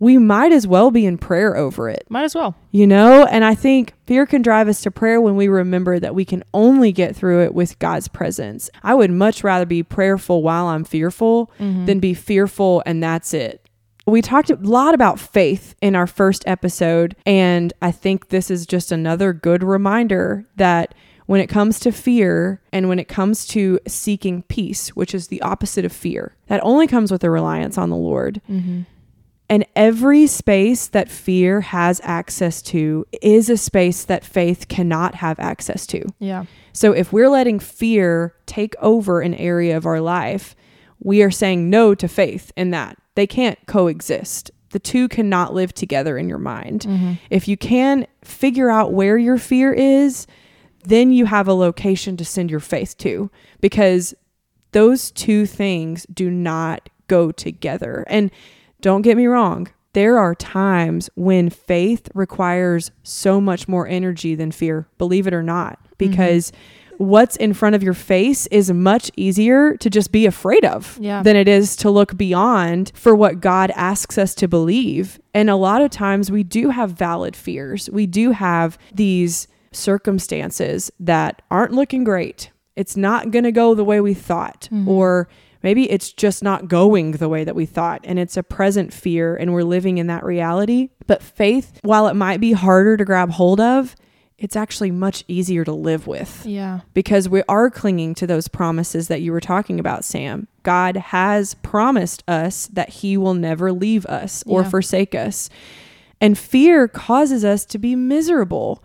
we 0.03 0.19
might 0.19 0.51
as 0.51 0.67
well 0.67 0.91
be 0.91 1.07
in 1.07 1.17
prayer 1.17 1.57
over 1.57 1.89
it. 1.89 2.05
Might 2.09 2.25
as 2.25 2.35
well. 2.35 2.57
You 2.73 2.89
know, 2.89 3.25
and 3.25 3.45
I 3.45 3.55
think 3.55 3.95
fear 4.05 4.27
can 4.27 4.43
drive 4.43 4.67
us 4.67 4.81
to 4.81 4.91
prayer 4.91 5.21
when 5.21 5.37
we 5.37 5.47
remember 5.47 6.01
that 6.01 6.13
we 6.13 6.25
can 6.25 6.43
only 6.53 6.91
get 6.91 7.15
through 7.15 7.45
it 7.45 7.55
with 7.55 7.79
God's 7.79 8.09
presence. 8.09 8.69
I 8.83 8.95
would 8.95 9.13
much 9.13 9.45
rather 9.45 9.65
be 9.65 9.85
prayerful 9.85 10.43
while 10.43 10.67
I'm 10.67 10.83
fearful 10.83 11.53
mm-hmm. 11.57 11.85
than 11.85 12.01
be 12.01 12.15
fearful 12.15 12.83
and 12.85 13.01
that's 13.01 13.33
it. 13.33 13.65
We 14.05 14.23
talked 14.23 14.51
a 14.51 14.57
lot 14.57 14.93
about 14.93 15.21
faith 15.21 15.77
in 15.81 15.95
our 15.95 16.09
first 16.09 16.43
episode, 16.49 17.15
and 17.25 17.73
I 17.81 17.93
think 17.93 18.31
this 18.31 18.51
is 18.51 18.67
just 18.67 18.91
another 18.91 19.33
good 19.33 19.63
reminder 19.63 20.45
that 20.57 20.97
when 21.27 21.41
it 21.41 21.47
comes 21.47 21.79
to 21.79 21.93
fear 21.93 22.61
and 22.73 22.89
when 22.89 22.99
it 22.99 23.07
comes 23.07 23.47
to 23.47 23.79
seeking 23.87 24.43
peace, 24.43 24.89
which 24.91 25.15
is 25.15 25.29
the 25.29 25.41
opposite 25.43 25.85
of 25.85 25.93
fear, 25.93 26.35
that 26.49 26.61
only 26.65 26.89
comes 26.89 27.13
with 27.13 27.23
a 27.23 27.31
reliance 27.31 27.79
on 27.79 27.91
the 27.91 27.97
Lord. 27.97 28.43
Mm-hmm. 28.51 28.83
And 29.53 29.67
every 29.77 30.27
space 30.29 30.87
that 30.87 31.11
fear 31.11 31.61
has 31.61 32.01
access 32.05 32.63
to 32.63 33.05
is 33.21 33.51
a 33.51 33.59
space 33.59 34.03
that 34.05 34.25
faith 34.25 34.69
cannot 34.69 35.17
have 35.17 35.39
access 35.39 35.87
to. 35.89 36.07
Yeah. 36.19 36.47
So 36.73 36.93
if 36.93 37.13
we're 37.13 37.29
letting 37.29 37.59
fear 37.59 38.35
take 38.47 38.75
over 38.81 39.21
an 39.21 39.35
area 39.35 39.77
of 39.77 39.85
our 39.85 40.01
life, 40.01 40.57
we 41.01 41.23
are 41.23 41.31
saying 41.31 41.69
no 41.69 41.95
to 41.95 42.09
faith 42.09 42.51
in 42.57 42.71
that. 42.71 42.97
They 43.15 43.27
can't 43.27 43.59
coexist. 43.67 44.51
The 44.71 44.79
two 44.79 45.07
cannot 45.07 45.53
live 45.53 45.75
together 45.75 46.17
in 46.17 46.31
your 46.31 46.39
mind. 46.39 46.87
Mm-hmm. 46.89 47.13
If 47.29 47.47
you 47.47 47.59
can 47.59 48.07
figure 48.25 48.71
out 48.71 48.95
where 48.95 49.19
your 49.19 49.37
fear 49.37 49.71
is, 49.71 50.27
then 50.85 51.13
you 51.13 51.27
have 51.27 51.47
a 51.47 51.53
location 51.53 52.17
to 52.17 52.25
send 52.25 52.51
your 52.51 52.59
faith 52.59 52.97
to 52.99 53.31
because 53.61 54.15
those 54.71 55.11
two 55.11 55.45
things 55.45 56.07
do 56.07 56.31
not 56.31 56.89
go 57.07 57.31
together. 57.31 58.07
And 58.09 58.31
don't 58.83 59.03
get 59.03 59.17
me 59.17 59.27
wrong, 59.27 59.69
there 59.95 60.19
are 60.19 60.35
times 60.35 61.09
when 61.15 61.49
faith 61.49 62.09
requires 62.15 62.91
so 63.03 63.41
much 63.41 63.67
more 63.69 63.87
energy 63.87 64.35
than 64.35 64.53
fear, 64.53 64.87
believe 64.99 65.27
it 65.27 65.35
or 65.35 65.43
not, 65.43 65.79
mm-hmm. 65.79 65.95
because 65.99 66.51
mm-hmm 66.51 66.79
what's 67.03 67.37
in 67.37 67.53
front 67.53 67.75
of 67.75 67.83
your 67.83 67.95
face 67.95 68.47
is 68.49 68.71
much 68.73 69.11
easier 69.17 69.77
to 69.77 69.91
just 69.91 70.13
be 70.13 70.27
afraid 70.27 70.65
of 70.65 70.97
yeah. 71.01 71.23
than 71.23 71.37
it 71.37 71.49
is 71.49 71.75
to 71.77 71.91
look 71.91 72.17
beyond 72.17 72.93
for 72.95 73.15
what 73.15 73.41
God 73.41 73.73
asks 73.75 74.19
us 74.19 74.35
to 74.37 74.49
believe. 74.49 75.21
And 75.35 75.51
a 75.51 75.57
lot 75.57 75.83
of 75.83 75.91
times 75.91 76.31
we 76.31 76.43
do 76.43 76.71
have 76.71 76.93
valid 76.93 77.35
fears. 77.35 77.91
We 77.91 78.07
do 78.07 78.31
have 78.31 78.79
these 78.95 79.49
circumstances 79.73 80.91
that 81.01 81.43
aren't 81.51 81.73
looking 81.73 82.05
great. 82.05 82.51
It's 82.77 82.97
not 82.97 83.31
going 83.31 83.45
to 83.45 83.53
go 83.53 83.75
the 83.75 83.85
way 83.85 84.01
we 84.01 84.15
thought 84.15 84.69
mm-hmm. 84.73 84.89
or 84.89 85.29
maybe 85.63 85.91
it's 85.91 86.13
just 86.13 86.43
not 86.43 86.69
going 86.69 87.13
the 87.13 87.29
way 87.29 87.45
that 87.45 87.55
we 87.55 87.67
thought 87.67 88.01
and 88.05 88.19
it's 88.19 88.37
a 88.37 88.43
present 88.43 88.93
fear 88.93 89.37
and 89.37 89.53
we're 89.53 89.63
living 89.63 89.99
in 89.99 90.07
that 90.09 90.25
reality. 90.25 90.91
But 91.07 91.23
faith, 91.23 91.79
while 91.83 92.09
it 92.09 92.15
might 92.15 92.41
be 92.41 92.53
harder 92.53 92.97
to 92.97 93.05
grab 93.05 93.31
hold 93.31 93.61
of, 93.61 93.95
it's 94.43 94.57
actually 94.57 94.91
much 94.91 95.23
easier 95.29 95.65
to 95.65 95.73
live 95.73 96.09
with. 96.09 96.45
Yeah. 96.45 96.81
Because 96.95 97.29
we 97.29 97.45
are 97.49 97.71
clinging 97.71 98.17
to 98.17 98.27
those 98.27 98.49
promises 98.49 99.07
that 99.07 99.23
you 99.23 99.31
were 99.31 99.41
talking 99.41 99.79
about, 99.79 100.05
Sam. 100.05 100.49
God 100.65 100.97
has 100.97 101.55
promised 101.55 102.25
us 102.27 102.67
that 102.69 102.89
He 102.89 103.17
will 103.17 103.35
never 103.35 103.73
leave 103.73 104.05
us 104.07 104.43
or 104.45 104.63
yeah. 104.63 104.69
forsake 104.69 105.15
us. 105.15 105.49
And 106.21 106.37
fear 106.37 106.89
causes 106.89 107.45
us 107.45 107.65
to 107.67 107.79
be 107.79 107.95
miserable. 107.95 108.83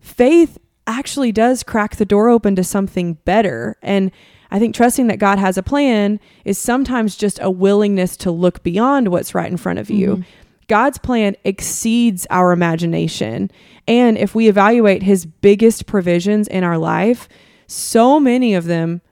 Faith 0.00 0.56
actually 0.86 1.32
does 1.32 1.62
crack 1.62 1.96
the 1.96 2.04
door 2.06 2.30
open 2.30 2.56
to 2.56 2.64
something 2.64 3.14
better. 3.26 3.76
And 3.82 4.10
I 4.50 4.58
think 4.58 4.74
trusting 4.74 5.06
that 5.08 5.18
God 5.18 5.38
has 5.38 5.58
a 5.58 5.62
plan 5.62 6.20
is 6.44 6.58
sometimes 6.58 7.16
just 7.16 7.38
a 7.42 7.50
willingness 7.50 8.16
to 8.18 8.30
look 8.30 8.62
beyond 8.62 9.08
what's 9.08 9.34
right 9.34 9.50
in 9.50 9.56
front 9.56 9.78
of 9.78 9.90
you. 9.90 10.08
Mm-hmm. 10.08 10.22
God's 10.68 10.98
plan 10.98 11.36
exceeds 11.44 12.26
our 12.30 12.52
imagination. 12.52 13.50
And 13.86 14.16
if 14.16 14.34
we 14.34 14.48
evaluate 14.48 15.02
his 15.02 15.26
biggest 15.26 15.86
provisions 15.86 16.48
in 16.48 16.64
our 16.64 16.78
life, 16.78 17.28
so 17.66 18.18
many 18.18 18.54
of 18.54 18.64
them 18.64 19.02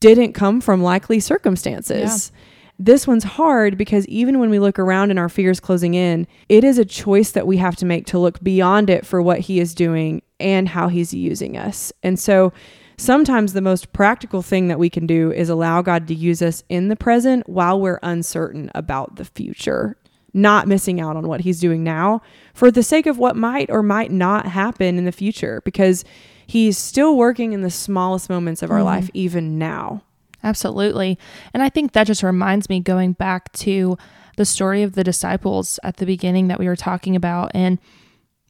didn't 0.00 0.32
come 0.32 0.60
from 0.60 0.82
likely 0.82 1.20
circumstances. 1.20 2.32
Yeah. 2.32 2.38
This 2.78 3.06
one's 3.06 3.24
hard 3.24 3.78
because 3.78 4.06
even 4.08 4.40
when 4.40 4.50
we 4.50 4.58
look 4.58 4.78
around 4.78 5.10
and 5.10 5.18
our 5.18 5.28
fears 5.28 5.60
closing 5.60 5.94
in, 5.94 6.26
it 6.48 6.64
is 6.64 6.78
a 6.78 6.84
choice 6.84 7.30
that 7.32 7.46
we 7.46 7.58
have 7.58 7.76
to 7.76 7.86
make 7.86 8.06
to 8.06 8.18
look 8.18 8.42
beyond 8.42 8.90
it 8.90 9.06
for 9.06 9.22
what 9.22 9.40
he 9.40 9.60
is 9.60 9.74
doing 9.74 10.22
and 10.40 10.68
how 10.68 10.88
he's 10.88 11.14
using 11.14 11.56
us. 11.56 11.92
And 12.02 12.18
so 12.18 12.52
sometimes 12.96 13.52
the 13.52 13.60
most 13.60 13.92
practical 13.92 14.42
thing 14.42 14.68
that 14.68 14.78
we 14.78 14.90
can 14.90 15.06
do 15.06 15.32
is 15.32 15.48
allow 15.48 15.82
God 15.82 16.06
to 16.08 16.14
use 16.14 16.42
us 16.42 16.62
in 16.68 16.88
the 16.88 16.96
present 16.96 17.48
while 17.48 17.80
we're 17.80 17.98
uncertain 18.02 18.70
about 18.74 19.16
the 19.16 19.24
future, 19.24 19.96
not 20.34 20.68
missing 20.68 21.00
out 21.00 21.16
on 21.16 21.26
what 21.28 21.40
he's 21.42 21.60
doing 21.60 21.82
now 21.84 22.22
for 22.54 22.70
the 22.70 22.82
sake 22.82 23.06
of 23.06 23.18
what 23.18 23.36
might 23.36 23.70
or 23.70 23.82
might 23.82 24.10
not 24.10 24.46
happen 24.46 24.98
in 24.98 25.04
the 25.04 25.12
future 25.12 25.60
because 25.64 26.04
he's 26.46 26.76
still 26.78 27.16
working 27.16 27.52
in 27.52 27.62
the 27.62 27.70
smallest 27.70 28.28
moments 28.28 28.62
of 28.62 28.70
our 28.70 28.80
Mhm. 28.80 28.84
life 28.84 29.10
even 29.14 29.58
now. 29.58 30.02
Absolutely. 30.44 31.18
And 31.54 31.62
I 31.62 31.68
think 31.68 31.92
that 31.92 32.06
just 32.06 32.22
reminds 32.22 32.68
me 32.68 32.80
going 32.80 33.12
back 33.12 33.52
to 33.54 33.96
the 34.36 34.44
story 34.44 34.82
of 34.82 34.94
the 34.94 35.04
disciples 35.04 35.78
at 35.84 35.98
the 35.98 36.06
beginning 36.06 36.48
that 36.48 36.58
we 36.58 36.66
were 36.66 36.76
talking 36.76 37.14
about. 37.14 37.50
And 37.54 37.78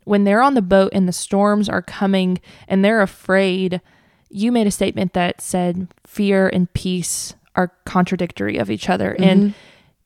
when 0.04 0.24
they're 0.24 0.42
on 0.42 0.54
the 0.54 0.62
boat 0.62 0.90
and 0.94 1.06
the 1.06 1.12
storms 1.12 1.68
are 1.68 1.82
coming 1.82 2.40
and 2.66 2.84
they're 2.84 3.02
afraid, 3.02 3.80
you 4.32 4.50
made 4.52 4.66
a 4.66 4.70
statement 4.70 5.12
that 5.12 5.40
said 5.40 5.88
fear 6.06 6.48
and 6.48 6.72
peace 6.72 7.34
are 7.54 7.72
contradictory 7.84 8.56
of 8.56 8.70
each 8.70 8.88
other. 8.88 9.12
And 9.18 9.40
mm-hmm. 9.40 9.58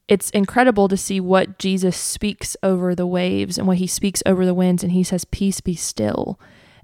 it's 0.09 0.31
incredible 0.31 0.89
to 0.89 0.97
see 0.97 1.21
what 1.21 1.59
Jesus 1.59 1.97
speaks 1.97 2.57
over 2.63 2.95
the 2.95 3.07
waves 3.07 3.57
and 3.57 3.67
what 3.67 3.79
he 3.79 3.87
speaks 3.87 4.23
over 4.27 4.45
the 4.45 4.55
winds. 4.55 4.83
And 4.83 4.93
he 4.93 5.05
says, 5.05 5.25
Peace 5.25 5.61
be 5.61 5.75
still. 5.75 6.41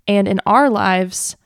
And 0.07 0.27
in 0.29 0.41
our 0.47 0.71
lives, 0.71 1.37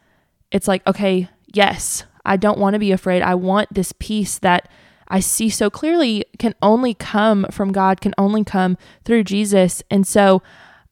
it's 0.51 0.69
like, 0.69 0.87
okay, 0.87 1.29
yes, 1.53 2.05
I 2.25 2.37
don't 2.37 2.59
want 2.59 2.75
to 2.75 2.81
be 2.81 2.93
afraid. 2.93 3.23
I 3.23 3.35
want 3.35 3.73
this 3.73 3.93
peace 3.99 4.39
that 4.39 4.69
I 5.09 5.21
see 5.21 5.49
so 5.49 5.71
clearly 5.71 6.25
can 6.39 6.55
only 6.63 6.95
come 6.95 7.47
from 7.51 7.73
God, 7.73 8.01
can 8.01 8.15
only 8.19 8.45
come 8.45 8.77
through 9.05 9.25
Jesus. 9.25 9.83
And 9.91 10.07
so 10.07 10.43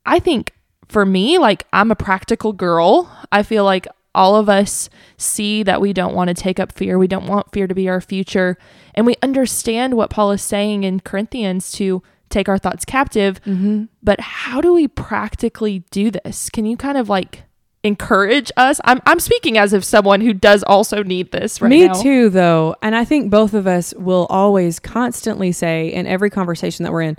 I 0.06 0.18
think 0.18 0.52
for 0.88 1.04
me, 1.04 1.38
like 1.38 1.66
I'm 1.72 1.90
a 1.90 1.96
practical 1.96 2.52
girl. 2.52 3.10
I 3.32 3.42
feel 3.42 3.64
like 3.64 3.86
all 4.14 4.36
of 4.36 4.48
us 4.48 4.88
see 5.16 5.62
that 5.62 5.80
we 5.80 5.92
don't 5.92 6.14
want 6.14 6.28
to 6.28 6.34
take 6.34 6.60
up 6.60 6.72
fear. 6.72 6.98
We 6.98 7.08
don't 7.08 7.26
want 7.26 7.52
fear 7.52 7.66
to 7.66 7.74
be 7.74 7.88
our 7.88 8.00
future. 8.00 8.56
And 8.94 9.06
we 9.06 9.16
understand 9.22 9.94
what 9.94 10.10
Paul 10.10 10.30
is 10.32 10.42
saying 10.42 10.84
in 10.84 11.00
Corinthians 11.00 11.72
to 11.72 12.02
take 12.30 12.48
our 12.48 12.58
thoughts 12.58 12.84
captive. 12.84 13.42
Mm-hmm. 13.44 13.84
But 14.02 14.20
how 14.20 14.60
do 14.60 14.72
we 14.72 14.88
practically 14.88 15.84
do 15.90 16.10
this? 16.10 16.50
Can 16.50 16.66
you 16.66 16.76
kind 16.76 16.98
of 16.98 17.08
like 17.08 17.44
encourage 17.82 18.50
us? 18.56 18.80
I'm, 18.84 19.00
I'm 19.06 19.20
speaking 19.20 19.58
as 19.58 19.72
if 19.72 19.84
someone 19.84 20.20
who 20.20 20.32
does 20.32 20.62
also 20.64 21.02
need 21.02 21.32
this 21.32 21.60
right 21.60 21.68
Me 21.68 21.86
now. 21.86 21.94
too, 21.94 22.30
though. 22.30 22.76
And 22.82 22.96
I 22.96 23.04
think 23.04 23.30
both 23.30 23.54
of 23.54 23.66
us 23.66 23.94
will 23.94 24.26
always 24.30 24.78
constantly 24.78 25.52
say 25.52 25.92
in 25.92 26.06
every 26.06 26.30
conversation 26.30 26.84
that 26.84 26.92
we're 26.92 27.02
in, 27.02 27.18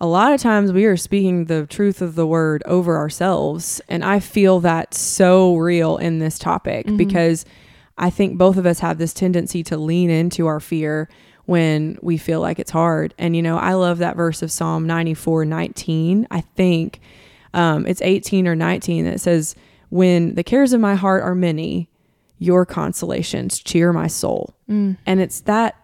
a 0.00 0.06
lot 0.06 0.32
of 0.32 0.40
times 0.40 0.72
we 0.72 0.86
are 0.86 0.96
speaking 0.96 1.44
the 1.44 1.66
truth 1.66 2.00
of 2.00 2.14
the 2.14 2.26
word 2.26 2.62
over 2.64 2.96
ourselves. 2.96 3.80
And 3.88 4.02
I 4.04 4.18
feel 4.20 4.60
that 4.60 4.94
so 4.94 5.56
real 5.56 5.98
in 5.98 6.18
this 6.20 6.38
topic 6.38 6.86
Mhm. 6.86 6.96
because 6.96 7.44
I 7.98 8.08
think 8.08 8.38
both 8.38 8.56
of 8.56 8.64
us 8.64 8.78
have 8.78 8.96
this 8.96 9.12
tendency 9.12 9.62
to 9.64 9.76
lean 9.76 10.08
into 10.08 10.46
our 10.46 10.58
fear 10.60 11.08
when 11.44 11.98
we 12.00 12.16
feel 12.16 12.40
like 12.40 12.58
it's 12.58 12.70
hard. 12.70 13.12
And, 13.18 13.36
you 13.36 13.42
know, 13.42 13.58
I 13.58 13.74
love 13.74 13.98
that 13.98 14.16
verse 14.16 14.40
of 14.42 14.50
Psalm 14.50 14.86
94 14.86 15.44
19. 15.44 16.26
I 16.30 16.40
think 16.40 17.00
um, 17.52 17.84
it's 17.86 18.00
18 18.00 18.46
or 18.46 18.54
19 18.54 19.04
that 19.04 19.20
says, 19.20 19.54
When 19.90 20.34
the 20.36 20.44
cares 20.44 20.72
of 20.72 20.80
my 20.80 20.94
heart 20.94 21.22
are 21.24 21.34
many, 21.34 21.88
your 22.38 22.64
consolations 22.64 23.58
cheer 23.58 23.92
my 23.92 24.06
soul. 24.06 24.54
Mm. 24.70 24.96
And 25.04 25.20
it's 25.20 25.40
that 25.42 25.74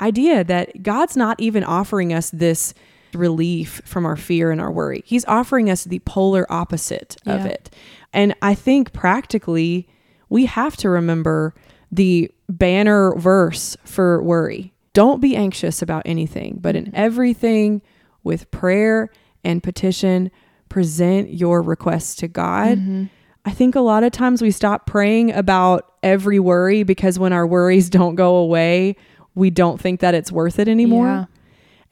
idea 0.00 0.42
that 0.44 0.82
God's 0.82 1.16
not 1.16 1.40
even 1.40 1.62
offering 1.64 2.12
us 2.12 2.28
this 2.30 2.74
relief 3.14 3.80
from 3.84 4.04
our 4.06 4.16
fear 4.16 4.50
and 4.50 4.60
our 4.60 4.70
worry. 4.72 5.02
He's 5.06 5.24
offering 5.26 5.70
us 5.70 5.84
the 5.84 5.98
polar 6.00 6.46
opposite 6.50 7.16
of 7.26 7.44
it. 7.46 7.74
And 8.12 8.34
I 8.42 8.54
think 8.54 8.92
practically 8.92 9.88
we 10.28 10.46
have 10.46 10.76
to 10.78 10.88
remember 10.88 11.54
the 11.90 12.30
banner 12.48 13.14
verse 13.16 13.76
for 13.84 14.22
worry. 14.22 14.72
Don't 14.94 15.20
be 15.20 15.36
anxious 15.36 15.82
about 15.82 16.02
anything, 16.06 16.58
but 16.60 16.76
in 16.76 16.94
everything 16.94 17.82
with 18.24 18.50
prayer 18.50 19.10
and 19.44 19.62
petition, 19.62 20.30
present 20.68 21.32
your 21.34 21.60
requests 21.62 22.14
to 22.16 22.28
God. 22.28 22.78
Mhm. 22.78 23.10
I 23.44 23.50
think 23.50 23.74
a 23.74 23.80
lot 23.80 24.04
of 24.04 24.12
times 24.12 24.40
we 24.40 24.50
stop 24.50 24.86
praying 24.86 25.32
about 25.32 25.84
every 26.02 26.38
worry 26.38 26.82
because 26.82 27.18
when 27.18 27.32
our 27.32 27.46
worries 27.46 27.90
don't 27.98 28.14
go 28.14 28.36
away, 28.36 28.96
we 29.34 29.50
don't 29.50 29.80
think 29.80 30.00
that 30.00 30.14
it's 30.14 30.30
worth 30.30 30.58
it 30.58 30.68
anymore. 30.68 31.06
Yeah. 31.06 31.24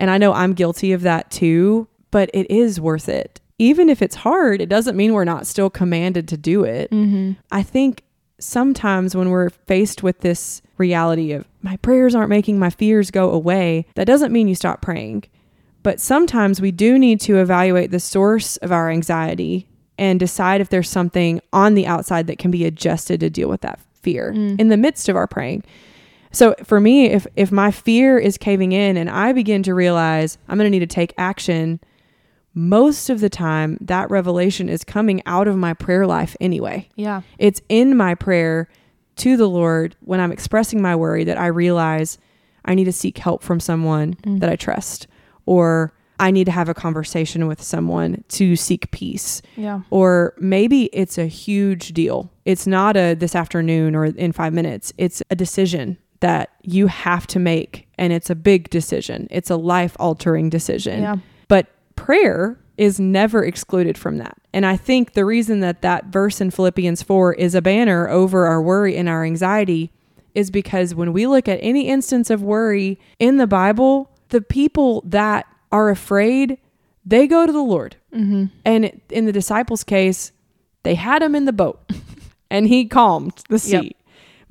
And 0.00 0.10
I 0.10 0.18
know 0.18 0.32
I'm 0.32 0.54
guilty 0.54 0.92
of 0.92 1.02
that 1.02 1.30
too, 1.30 1.86
but 2.10 2.30
it 2.34 2.50
is 2.50 2.80
worth 2.80 3.08
it. 3.08 3.40
Even 3.58 3.88
if 3.88 4.00
it's 4.02 4.16
hard, 4.16 4.60
it 4.60 4.68
doesn't 4.70 4.96
mean 4.96 5.12
we're 5.12 5.24
not 5.24 5.46
still 5.46 5.70
commanded 5.70 6.26
to 6.28 6.36
do 6.36 6.64
it. 6.64 6.90
Mhm. 6.90 7.36
I 7.52 7.62
think 7.62 8.02
sometimes 8.38 9.14
when 9.14 9.28
we're 9.30 9.50
faced 9.50 10.02
with 10.02 10.20
this 10.20 10.62
reality 10.78 11.32
of 11.32 11.44
my 11.62 11.76
prayers 11.76 12.14
aren't 12.14 12.30
making 12.30 12.58
my 12.58 12.70
fears 12.70 13.10
go 13.10 13.30
away, 13.30 13.84
that 13.94 14.06
doesn't 14.06 14.32
mean 14.32 14.48
you 14.48 14.54
stop 14.54 14.80
praying. 14.80 15.24
But 15.82 16.00
sometimes 16.00 16.60
we 16.60 16.70
do 16.72 16.98
need 16.98 17.20
to 17.22 17.36
evaluate 17.38 17.90
the 17.90 18.00
source 18.00 18.56
of 18.58 18.72
our 18.72 18.90
anxiety 18.90 19.66
and 19.98 20.18
decide 20.18 20.62
if 20.62 20.70
there's 20.70 20.88
something 20.88 21.40
on 21.52 21.74
the 21.74 21.86
outside 21.86 22.26
that 22.28 22.38
can 22.38 22.50
be 22.50 22.64
adjusted 22.64 23.20
to 23.20 23.28
deal 23.28 23.48
with 23.50 23.60
that 23.60 23.78
fear 24.02 24.32
Mm. 24.34 24.58
in 24.58 24.68
the 24.68 24.76
midst 24.78 25.10
of 25.10 25.16
our 25.16 25.26
praying. 25.26 25.62
So 26.32 26.54
for 26.64 26.80
me, 26.80 27.06
if 27.06 27.26
if 27.36 27.50
my 27.50 27.70
fear 27.70 28.18
is 28.18 28.38
caving 28.38 28.72
in 28.72 28.96
and 28.96 29.10
I 29.10 29.32
begin 29.32 29.62
to 29.64 29.74
realize 29.74 30.38
I'm 30.48 30.58
going 30.58 30.66
to 30.66 30.70
need 30.70 30.80
to 30.88 30.94
take 30.94 31.12
action, 31.18 31.80
most 32.54 33.10
of 33.10 33.20
the 33.20 33.30
time 33.30 33.78
that 33.80 34.10
revelation 34.10 34.68
is 34.68 34.84
coming 34.84 35.22
out 35.26 35.48
of 35.48 35.56
my 35.56 35.74
prayer 35.74 36.06
life 36.06 36.36
anyway. 36.40 36.88
Yeah. 36.96 37.22
It's 37.38 37.60
in 37.68 37.96
my 37.96 38.14
prayer 38.14 38.68
to 39.16 39.36
the 39.36 39.48
Lord 39.48 39.96
when 40.00 40.20
I'm 40.20 40.32
expressing 40.32 40.80
my 40.80 40.96
worry 40.96 41.24
that 41.24 41.38
I 41.38 41.46
realize 41.46 42.18
I 42.64 42.74
need 42.74 42.84
to 42.84 42.92
seek 42.92 43.18
help 43.18 43.42
from 43.42 43.60
someone 43.60 44.14
Mm. 44.22 44.40
that 44.40 44.48
I 44.50 44.56
trust 44.56 45.06
or 45.46 45.92
I 46.18 46.30
need 46.30 46.44
to 46.44 46.50
have 46.52 46.68
a 46.68 46.74
conversation 46.74 47.46
with 47.46 47.62
someone 47.62 48.24
to 48.30 48.54
seek 48.56 48.90
peace 48.90 49.40
Yeah. 49.56 49.80
or 49.90 50.34
maybe 50.38 50.84
it's 50.92 51.16
a 51.18 51.26
huge 51.26 51.88
deal. 51.92 52.30
It's 52.44 52.66
not 52.66 52.96
a 52.96 53.14
this 53.14 53.34
afternoon 53.34 53.94
or 53.96 54.04
in 54.06 54.32
5 54.32 54.52
minutes. 54.52 54.92
It's 54.98 55.22
a 55.30 55.34
decision 55.36 55.96
that 56.20 56.50
you 56.62 56.86
have 56.86 57.26
to 57.28 57.38
make 57.38 57.88
and 57.98 58.12
it's 58.12 58.30
a 58.30 58.34
big 58.34 58.70
decision. 58.70 59.28
It's 59.30 59.50
a 59.50 59.56
life 59.56 59.96
altering 59.98 60.48
decision. 60.48 61.02
Yeah. 61.02 61.16
But 61.48 61.66
prayer 61.96 62.58
is 62.76 62.98
never 62.98 63.44
excluded 63.44 63.98
from 63.98 64.16
that. 64.18 64.38
And 64.54 64.64
I 64.64 64.76
think 64.76 65.12
the 65.12 65.24
reason 65.24 65.60
that 65.60 65.82
that 65.82 66.06
verse 66.06 66.40
in 66.40 66.50
Philippians 66.50 67.02
4 67.02 67.34
is 67.34 67.54
a 67.54 67.60
banner 67.60 68.08
over 68.08 68.46
our 68.46 68.62
worry 68.62 68.96
and 68.96 69.08
our 69.08 69.24
anxiety 69.24 69.92
is 70.34 70.50
because 70.50 70.94
when 70.94 71.12
we 71.12 71.26
look 71.26 71.48
at 71.48 71.58
any 71.60 71.88
instance 71.88 72.30
of 72.30 72.42
worry 72.42 72.98
in 73.18 73.36
the 73.36 73.46
Bible, 73.46 74.10
the 74.30 74.40
people 74.40 75.02
that 75.06 75.46
are 75.70 75.90
afraid, 75.90 76.58
they 77.04 77.26
go 77.26 77.44
to 77.44 77.52
the 77.52 77.62
Lord. 77.62 77.96
Mm-hmm. 78.14 78.46
And 78.64 79.00
in 79.10 79.26
the 79.26 79.32
disciples' 79.32 79.84
case, 79.84 80.32
they 80.82 80.94
had 80.94 81.22
him 81.22 81.34
in 81.34 81.44
the 81.44 81.52
boat 81.52 81.80
and 82.50 82.66
he 82.66 82.86
calmed 82.86 83.42
the 83.48 83.58
sea. 83.58 83.72
Yep. 83.72 83.96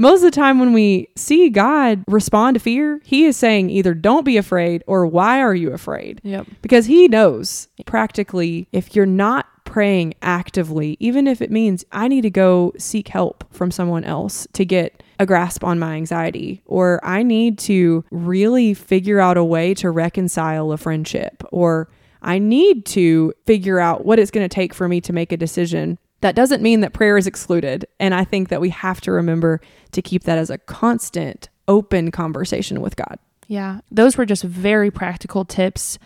Most 0.01 0.19
of 0.19 0.31
the 0.31 0.31
time, 0.31 0.59
when 0.59 0.71
we 0.71 1.09
see 1.17 1.49
God 1.49 2.05
respond 2.07 2.55
to 2.55 2.59
fear, 2.61 3.01
he 3.03 3.25
is 3.25 3.35
saying 3.35 3.69
either 3.69 3.93
don't 3.93 4.23
be 4.23 4.37
afraid 4.37 4.81
or 4.87 5.05
why 5.05 5.41
are 5.41 5.53
you 5.53 5.71
afraid? 5.73 6.21
Yep. 6.23 6.47
Because 6.61 6.85
he 6.85 7.09
knows 7.09 7.67
practically 7.85 8.69
if 8.71 8.95
you're 8.95 9.05
not 9.05 9.45
praying 9.65 10.13
actively, 10.21 10.95
even 11.01 11.27
if 11.27 11.41
it 11.41 11.51
means 11.51 11.83
I 11.91 12.07
need 12.07 12.21
to 12.21 12.29
go 12.29 12.73
seek 12.77 13.09
help 13.09 13.43
from 13.51 13.71
someone 13.71 14.05
else 14.05 14.47
to 14.53 14.63
get 14.63 15.03
a 15.19 15.25
grasp 15.25 15.65
on 15.65 15.77
my 15.79 15.95
anxiety, 15.95 16.61
or 16.65 17.01
I 17.03 17.21
need 17.21 17.59
to 17.59 18.05
really 18.09 18.73
figure 18.73 19.19
out 19.19 19.35
a 19.35 19.43
way 19.43 19.73
to 19.75 19.91
reconcile 19.91 20.71
a 20.71 20.77
friendship, 20.77 21.43
or 21.51 21.89
I 22.21 22.39
need 22.39 22.85
to 22.87 23.33
figure 23.45 23.79
out 23.79 24.05
what 24.05 24.17
it's 24.17 24.31
going 24.31 24.47
to 24.47 24.53
take 24.53 24.73
for 24.73 24.87
me 24.87 25.01
to 25.01 25.13
make 25.13 25.33
a 25.33 25.37
decision. 25.37 25.99
That 26.21 26.35
doesn't 26.35 26.61
mean 26.61 26.81
that 26.81 26.93
prayer 26.93 27.17
is 27.17 27.27
excluded. 27.27 27.85
And 27.99 28.13
I 28.13 28.23
think 28.23 28.49
that 28.49 28.61
we 28.61 28.69
have 28.69 29.01
to 29.01 29.11
remember 29.11 29.61
to 29.91 30.01
keep 30.01 30.23
that 30.23 30.37
as 30.37 30.49
a 30.49 30.57
constant, 30.57 31.49
open 31.67 32.11
conversation 32.11 32.81
with 32.81 32.95
God. 32.95 33.19
Yeah. 33.47 33.81
Those 33.89 34.17
were 34.17 34.25
just 34.25 34.43
very 34.43 34.91
practical 34.91 35.45
tips 35.45 35.97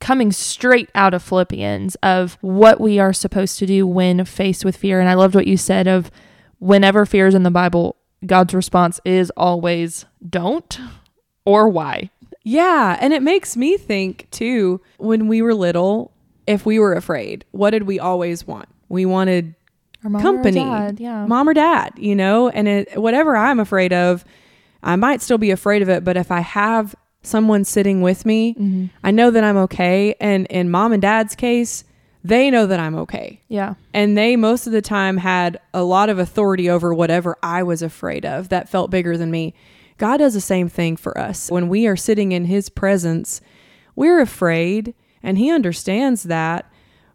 coming 0.00 0.32
straight 0.32 0.90
out 0.94 1.14
of 1.14 1.22
Philippians 1.22 1.94
of 2.02 2.36
what 2.42 2.80
we 2.80 2.98
are 2.98 3.12
supposed 3.12 3.58
to 3.58 3.66
do 3.66 3.86
when 3.86 4.24
faced 4.24 4.64
with 4.64 4.76
fear. 4.76 5.00
And 5.00 5.08
I 5.08 5.14
loved 5.14 5.34
what 5.34 5.46
you 5.46 5.56
said 5.56 5.86
of 5.86 6.10
whenever 6.58 7.06
fear 7.06 7.26
is 7.26 7.34
in 7.34 7.42
the 7.42 7.50
Bible, 7.50 7.96
God's 8.26 8.52
response 8.54 9.00
is 9.04 9.30
always 9.36 10.04
don't 10.28 10.78
or 11.44 11.68
why. 11.68 12.10
Yeah, 12.42 12.98
and 13.00 13.14
it 13.14 13.22
makes 13.22 13.56
me 13.56 13.78
think 13.78 14.28
too 14.30 14.82
when 14.98 15.28
we 15.28 15.40
were 15.40 15.54
little, 15.54 16.12
if 16.46 16.66
we 16.66 16.78
were 16.78 16.92
afraid, 16.92 17.46
what 17.52 17.70
did 17.70 17.84
we 17.84 17.98
always 17.98 18.46
want? 18.46 18.68
We 18.88 19.06
wanted 19.06 19.54
mom 20.02 20.20
Company. 20.22 20.60
Or 20.60 20.64
dad. 20.64 21.00
Yeah. 21.00 21.26
mom 21.26 21.48
or 21.48 21.54
dad, 21.54 21.92
you 21.96 22.14
know, 22.14 22.48
and 22.50 22.68
it, 22.68 22.98
whatever 23.00 23.36
I'm 23.36 23.58
afraid 23.60 23.92
of, 23.92 24.24
I 24.82 24.96
might 24.96 25.22
still 25.22 25.38
be 25.38 25.50
afraid 25.50 25.80
of 25.82 25.88
it, 25.88 26.04
but 26.04 26.16
if 26.16 26.30
I 26.30 26.40
have 26.40 26.94
someone 27.22 27.64
sitting 27.64 28.02
with 28.02 28.26
me, 28.26 28.54
Mhm. 28.54 28.90
I 29.02 29.10
know 29.10 29.30
that 29.30 29.42
I'm 29.44 29.56
okay. 29.56 30.14
And 30.20 30.46
in 30.48 30.70
mom 30.70 30.92
and 30.92 31.00
dad's 31.00 31.34
case, 31.34 31.84
they 32.22 32.50
know 32.50 32.66
that 32.66 32.78
I'm 32.80 32.94
okay. 32.96 33.40
Yeah. 33.48 33.74
And 33.94 34.16
they 34.16 34.36
most 34.36 34.66
of 34.66 34.72
the 34.74 34.82
time 34.82 35.16
had 35.18 35.58
a 35.72 35.82
lot 35.84 36.10
of 36.10 36.18
authority 36.18 36.68
over 36.68 36.92
whatever 36.92 37.36
I 37.42 37.62
was 37.62 37.80
afraid 37.82 38.26
of 38.26 38.50
that 38.50 38.68
felt 38.68 38.90
bigger 38.90 39.16
than 39.16 39.30
me. 39.30 39.54
God 39.96 40.18
does 40.18 40.34
the 40.34 40.40
same 40.40 40.68
thing 40.68 40.96
for 40.96 41.16
us. 41.18 41.50
When 41.50 41.68
we 41.68 41.86
are 41.86 41.96
sitting 41.96 42.32
in 42.32 42.44
His 42.46 42.68
presence, 42.68 43.40
we're 43.96 44.20
afraid, 44.20 44.92
and 45.22 45.38
He 45.38 45.50
understands 45.50 46.24
that, 46.24 46.66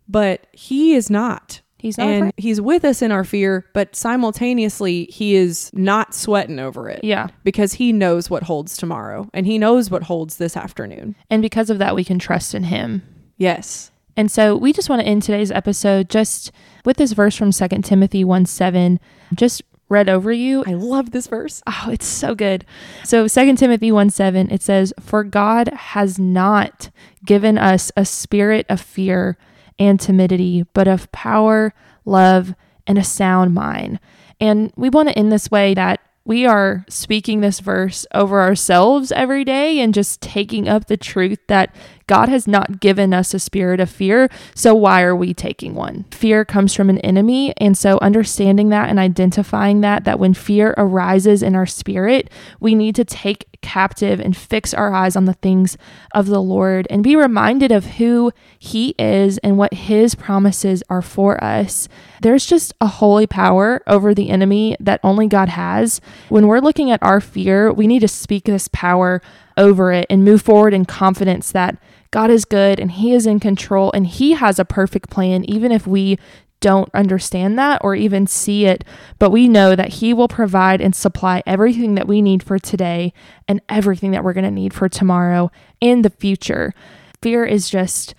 but 0.09 0.47
He 0.51 0.95
is 0.95 1.09
not. 1.09 1.61
He's 1.77 1.97
not 1.97 2.07
and 2.07 2.23
afraid. 2.23 2.33
He's 2.37 2.59
with 2.59 2.83
us 2.83 3.01
in 3.01 3.13
our 3.13 3.23
fear, 3.23 3.65
but 3.73 3.95
simultaneously, 3.95 5.05
He 5.05 5.35
is 5.35 5.71
not 5.73 6.13
sweating 6.13 6.59
over 6.59 6.89
it. 6.89 7.03
Yeah. 7.03 7.27
Because 7.43 7.73
He 7.73 7.93
knows 7.93 8.29
what 8.29 8.43
holds 8.43 8.75
tomorrow, 8.75 9.29
and 9.33 9.45
He 9.45 9.57
knows 9.57 9.89
what 9.89 10.03
holds 10.03 10.37
this 10.37 10.57
afternoon. 10.57 11.15
And 11.29 11.41
because 11.41 11.69
of 11.69 11.79
that, 11.79 11.95
we 11.95 12.03
can 12.03 12.19
trust 12.19 12.53
in 12.53 12.65
him. 12.65 13.03
Yes. 13.37 13.91
And 14.17 14.29
so 14.29 14.57
we 14.57 14.73
just 14.73 14.89
want 14.89 15.01
to 15.01 15.07
end 15.07 15.23
today's 15.23 15.51
episode 15.51 16.09
just 16.09 16.51
with 16.83 16.97
this 16.97 17.13
verse 17.13 17.37
from 17.37 17.51
2 17.51 17.67
Timothy 17.83 18.25
1 18.25 18.45
7, 18.45 18.99
just 19.33 19.61
read 19.87 20.09
over 20.09 20.31
you. 20.31 20.63
I 20.67 20.73
love 20.73 21.11
this 21.11 21.27
verse. 21.27 21.61
Oh, 21.65 21.89
it's 21.91 22.05
so 22.05 22.35
good. 22.35 22.65
So 23.03 23.27
2 23.27 23.55
Timothy 23.55 23.91
1 23.91 24.09
7, 24.09 24.51
it 24.51 24.61
says, 24.61 24.93
For 24.99 25.23
God 25.23 25.69
has 25.69 26.19
not 26.19 26.89
given 27.25 27.57
us 27.57 27.91
a 27.95 28.03
spirit 28.05 28.65
of 28.67 28.81
fear 28.81 29.37
and 29.79 29.99
timidity, 29.99 30.65
but 30.73 30.87
of 30.87 31.11
power, 31.11 31.73
love, 32.05 32.53
and 32.85 32.97
a 32.97 33.03
sound 33.03 33.53
mind. 33.53 33.99
And 34.39 34.71
we 34.75 34.89
want 34.89 35.09
to 35.09 35.17
end 35.17 35.31
this 35.31 35.49
way 35.49 35.73
that 35.73 36.01
we 36.25 36.45
are 36.45 36.85
speaking 36.87 37.41
this 37.41 37.59
verse 37.59 38.05
over 38.13 38.41
ourselves 38.41 39.11
every 39.11 39.43
day 39.43 39.79
and 39.79 39.93
just 39.93 40.21
taking 40.21 40.69
up 40.69 40.85
the 40.85 40.97
truth 40.97 41.39
that 41.47 41.73
God 42.09 42.27
has 42.27 42.47
not 42.47 42.79
given 42.79 43.13
us 43.13 43.35
a 43.35 43.39
spirit 43.39 43.79
of 43.79 43.87
fear. 43.87 44.29
So 44.55 44.73
why 44.73 45.03
are 45.03 45.15
we 45.15 45.31
taking 45.31 45.75
one? 45.75 46.05
Fear 46.09 46.43
comes 46.43 46.73
from 46.73 46.89
an 46.89 46.97
enemy. 47.01 47.53
And 47.57 47.77
so 47.77 47.99
understanding 48.01 48.69
that 48.69 48.89
and 48.89 48.97
identifying 48.97 49.81
that, 49.81 50.05
that 50.05 50.17
when 50.17 50.33
fear 50.33 50.73
arises 50.75 51.43
in 51.43 51.53
our 51.53 51.67
spirit, 51.67 52.31
we 52.59 52.73
need 52.73 52.95
to 52.95 53.05
take 53.05 53.45
captive 53.61 54.19
and 54.19 54.35
fix 54.35 54.73
our 54.73 54.91
eyes 54.91 55.15
on 55.15 55.25
the 55.25 55.33
things 55.33 55.77
of 56.15 56.25
the 56.25 56.41
Lord 56.41 56.87
and 56.89 57.03
be 57.03 57.15
reminded 57.15 57.71
of 57.71 57.85
who 57.85 58.31
He 58.57 58.95
is 58.97 59.37
and 59.39 59.59
what 59.59 59.75
His 59.75 60.15
promises 60.15 60.81
are 60.89 61.03
for 61.03 61.43
us. 61.43 61.87
There's 62.23 62.47
just 62.47 62.73
a 62.81 62.87
holy 62.87 63.27
power 63.27 63.83
over 63.85 64.15
the 64.15 64.29
enemy 64.29 64.75
that 64.79 64.99
only 65.03 65.27
God 65.27 65.49
has. 65.49 66.01
When 66.29 66.47
we're 66.47 66.59
looking 66.59 66.89
at 66.89 67.03
our 67.03 67.21
fear, 67.21 67.71
we 67.71 67.85
need 67.85 67.99
to 67.99 68.07
speak 68.07 68.45
this 68.45 68.67
power 68.69 69.21
over 69.59 69.91
it 69.91 70.07
and 70.09 70.25
move 70.25 70.41
forward 70.41 70.73
in 70.73 70.85
confidence 70.85 71.51
that 71.51 71.77
God 72.09 72.31
is 72.31 72.45
good 72.45 72.79
and 72.79 72.91
He 72.91 73.13
is 73.13 73.27
in 73.27 73.39
control 73.39 73.91
and 73.91 74.07
He 74.07 74.31
has 74.31 74.57
a 74.57 74.65
perfect 74.65 75.11
plan, 75.11 75.45
even 75.45 75.71
if 75.71 75.85
we 75.85 76.17
don't 76.61 76.89
understand 76.93 77.57
that 77.57 77.79
or 77.83 77.95
even 77.95 78.27
see 78.27 78.65
it, 78.65 78.83
but 79.17 79.29
we 79.29 79.47
know 79.47 79.75
that 79.75 79.93
He 79.93 80.13
will 80.13 80.27
provide 80.27 80.81
and 80.81 80.95
supply 80.95 81.43
everything 81.45 81.95
that 81.95 82.07
we 82.07 82.21
need 82.21 82.41
for 82.41 82.57
today 82.57 83.13
and 83.47 83.61
everything 83.69 84.11
that 84.11 84.23
we're 84.23 84.33
going 84.33 84.43
to 84.43 84.51
need 84.51 84.73
for 84.73 84.89
tomorrow 84.89 85.51
in 85.79 86.01
the 86.01 86.09
future. 86.09 86.73
Fear 87.21 87.45
is 87.45 87.69
just 87.69 88.15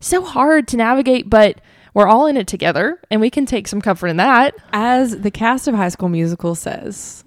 so 0.00 0.24
hard 0.24 0.66
to 0.68 0.76
navigate, 0.76 1.28
but 1.28 1.60
we're 1.92 2.08
all 2.08 2.26
in 2.26 2.36
it 2.36 2.48
together 2.48 3.00
and 3.10 3.20
we 3.20 3.30
can 3.30 3.46
take 3.46 3.68
some 3.68 3.80
comfort 3.80 4.08
in 4.08 4.16
that. 4.16 4.54
As 4.72 5.20
the 5.20 5.30
cast 5.30 5.68
of 5.68 5.74
High 5.74 5.88
School 5.88 6.08
Musical 6.08 6.54
says, 6.54 7.23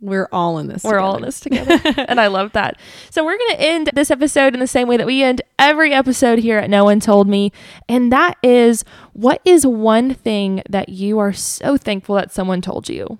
we're 0.00 0.28
all 0.32 0.58
in 0.58 0.66
this. 0.66 0.82
Together. 0.82 0.96
We're 0.96 1.00
all 1.00 1.16
in 1.16 1.22
this 1.22 1.40
together. 1.40 1.78
and 2.08 2.20
I 2.20 2.28
love 2.28 2.52
that. 2.52 2.78
So 3.10 3.24
we're 3.24 3.36
going 3.36 3.56
to 3.56 3.60
end 3.60 3.90
this 3.94 4.10
episode 4.10 4.54
in 4.54 4.60
the 4.60 4.66
same 4.66 4.88
way 4.88 4.96
that 4.96 5.06
we 5.06 5.22
end 5.22 5.42
every 5.58 5.92
episode 5.92 6.38
here 6.38 6.58
at 6.58 6.70
No 6.70 6.84
One 6.84 7.00
Told 7.00 7.28
Me. 7.28 7.52
And 7.88 8.10
that 8.12 8.38
is 8.42 8.84
what 9.12 9.40
is 9.44 9.66
one 9.66 10.14
thing 10.14 10.62
that 10.68 10.88
you 10.88 11.18
are 11.18 11.32
so 11.32 11.76
thankful 11.76 12.16
that 12.16 12.32
someone 12.32 12.60
told 12.60 12.88
you? 12.88 13.18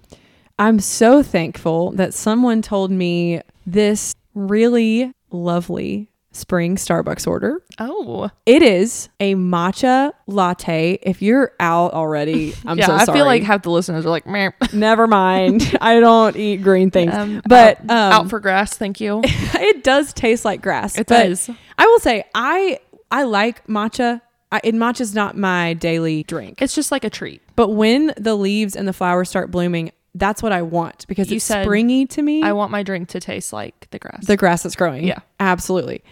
I'm 0.58 0.80
so 0.80 1.22
thankful 1.22 1.92
that 1.92 2.14
someone 2.14 2.62
told 2.62 2.90
me 2.90 3.40
this 3.66 4.14
really 4.34 5.12
lovely 5.30 6.09
spring 6.32 6.76
Starbucks 6.76 7.26
order. 7.26 7.62
Oh, 7.78 8.30
It 8.46 8.62
is 8.62 9.08
a 9.18 9.34
matcha 9.34 10.12
latte. 10.26 10.98
If 11.02 11.22
you're 11.22 11.52
out 11.58 11.92
already, 11.92 12.54
I'm 12.66 12.78
yeah. 12.78 12.86
so 12.86 12.98
sorry. 12.98 13.10
I 13.10 13.12
feel 13.14 13.26
like 13.26 13.42
half 13.42 13.62
the 13.62 13.70
listeners 13.70 14.06
are 14.06 14.10
like, 14.10 14.26
Meh. 14.26 14.50
never 14.72 15.06
mind. 15.06 15.76
I 15.80 15.98
don't 16.00 16.36
eat 16.36 16.58
green 16.62 16.90
things. 16.90 17.12
Um, 17.14 17.42
but 17.48 17.78
out, 17.80 17.90
um, 17.90 18.12
out 18.24 18.30
for 18.30 18.38
grass. 18.40 18.76
Thank 18.76 19.00
you. 19.00 19.20
it 19.24 19.82
does 19.82 20.12
taste 20.12 20.44
like 20.44 20.62
grass. 20.62 20.96
It 20.98 21.06
does. 21.06 21.50
I 21.78 21.86
will 21.86 21.98
say 22.00 22.24
I 22.34 22.78
I 23.10 23.24
like 23.24 23.66
matcha. 23.66 24.20
I, 24.52 24.60
and 24.64 24.74
matcha's 24.76 25.14
not 25.14 25.36
my 25.36 25.74
daily 25.74 26.24
drink. 26.24 26.60
It's 26.60 26.74
just 26.74 26.90
like 26.90 27.04
a 27.04 27.10
treat. 27.10 27.40
But 27.54 27.68
when 27.68 28.12
the 28.16 28.34
leaves 28.34 28.74
and 28.74 28.86
the 28.88 28.92
flowers 28.92 29.28
start 29.28 29.50
blooming, 29.52 29.92
that's 30.16 30.42
what 30.42 30.50
I 30.50 30.62
want 30.62 31.06
because 31.06 31.30
You 31.30 31.36
it's 31.36 31.44
said, 31.44 31.64
springy 31.64 32.06
to 32.06 32.22
me. 32.22 32.42
I 32.42 32.52
want 32.52 32.72
my 32.72 32.82
drink 32.82 33.10
to 33.10 33.20
taste 33.20 33.52
like 33.52 33.88
the 33.90 33.98
grass. 34.00 34.26
the 34.26 34.36
grass 34.36 34.64
that's 34.64 34.74
growing. 34.74 35.04
Yeah. 35.06 35.20
Absolutely. 35.38 36.02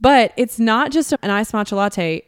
But 0.00 0.32
it's 0.36 0.58
not 0.58 0.90
just 0.90 1.12
an 1.22 1.30
iced 1.30 1.52
matcha 1.52 1.72
latte. 1.72 2.24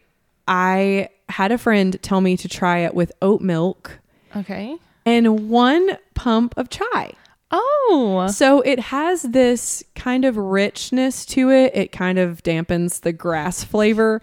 I 0.49 1.09
had 1.29 1.53
a 1.53 1.59
friend 1.59 2.01
tell 2.03 2.21
me 2.21 2.37
to 2.37 2.49
try 2.49 2.79
it 2.79 2.95
with 2.95 3.13
oat 3.21 3.41
milk 3.41 3.99
okay. 4.35 4.77
and 5.05 5.49
one 5.49 5.99
pump 6.15 6.55
of 6.57 6.71
chai. 6.71 7.13
Oh, 7.51 8.27
So 8.29 8.61
it 8.61 8.81
has 8.81 9.23
this 9.23 9.85
kind 9.95 10.25
of 10.25 10.37
richness 10.37 11.25
to 11.27 11.51
it. 11.51 11.73
It 11.75 11.93
kind 11.93 12.19
of 12.19 12.43
dampens 12.43 13.03
the 13.03 13.13
grass 13.13 13.63
flavor. 13.65 14.21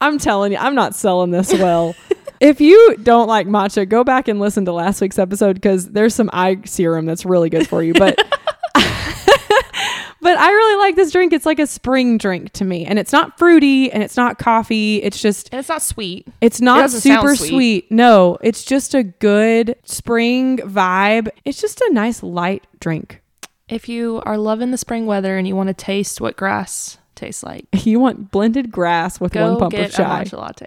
I'm 0.00 0.18
telling 0.18 0.52
you, 0.52 0.58
I'm 0.58 0.74
not 0.74 0.94
selling 0.94 1.30
this 1.30 1.52
well. 1.52 1.94
if 2.40 2.60
you 2.60 2.96
don't 3.02 3.26
like 3.26 3.46
matcha, 3.46 3.88
go 3.88 4.04
back 4.04 4.28
and 4.28 4.38
listen 4.38 4.64
to 4.66 4.72
last 4.72 5.00
week's 5.00 5.18
episode 5.18 5.54
because 5.54 5.90
there's 5.90 6.14
some 6.14 6.30
eye 6.32 6.58
serum 6.64 7.06
that's 7.06 7.24
really 7.24 7.50
good 7.50 7.66
for 7.66 7.82
you. 7.82 7.94
But 7.94 8.18
but 10.20 10.36
I 10.38 10.50
really 10.50 10.78
like 10.78 10.96
this 10.96 11.10
drink. 11.12 11.32
It's 11.32 11.46
like 11.46 11.58
a 11.58 11.66
spring 11.66 12.18
drink 12.18 12.52
to 12.54 12.64
me, 12.64 12.84
and 12.86 12.98
it's 12.98 13.12
not 13.12 13.38
fruity 13.38 13.90
and 13.92 14.02
it's 14.02 14.16
not 14.16 14.38
coffee. 14.38 14.96
It's 15.02 15.20
just 15.20 15.48
and 15.52 15.58
it's 15.60 15.68
not 15.68 15.82
sweet. 15.82 16.26
it's 16.40 16.60
not 16.60 16.80
doesn't 16.80 17.00
super 17.00 17.36
sweet. 17.36 17.48
sweet. 17.48 17.92
No, 17.92 18.38
it's 18.42 18.64
just 18.64 18.94
a 18.94 19.02
good 19.02 19.76
spring 19.84 20.58
vibe. 20.58 21.28
It's 21.44 21.60
just 21.60 21.80
a 21.80 21.90
nice 21.92 22.22
light 22.22 22.66
drink. 22.80 23.20
If 23.68 23.88
you 23.88 24.22
are 24.24 24.38
loving 24.38 24.70
the 24.70 24.78
spring 24.78 25.04
weather 25.06 25.36
and 25.36 25.46
you 25.46 25.54
want 25.54 25.68
to 25.68 25.74
taste 25.74 26.20
what 26.20 26.36
grass 26.36 26.96
tastes 27.14 27.42
like, 27.42 27.66
You 27.84 28.00
want 28.00 28.30
blended 28.30 28.70
grass 28.70 29.20
with 29.20 29.32
go 29.32 29.50
one 29.50 29.58
pump 29.58 29.72
get 29.72 29.90
of 29.90 29.92
chai. 29.92 30.22
a 30.22 30.24
matcha 30.24 30.38
latte. 30.38 30.66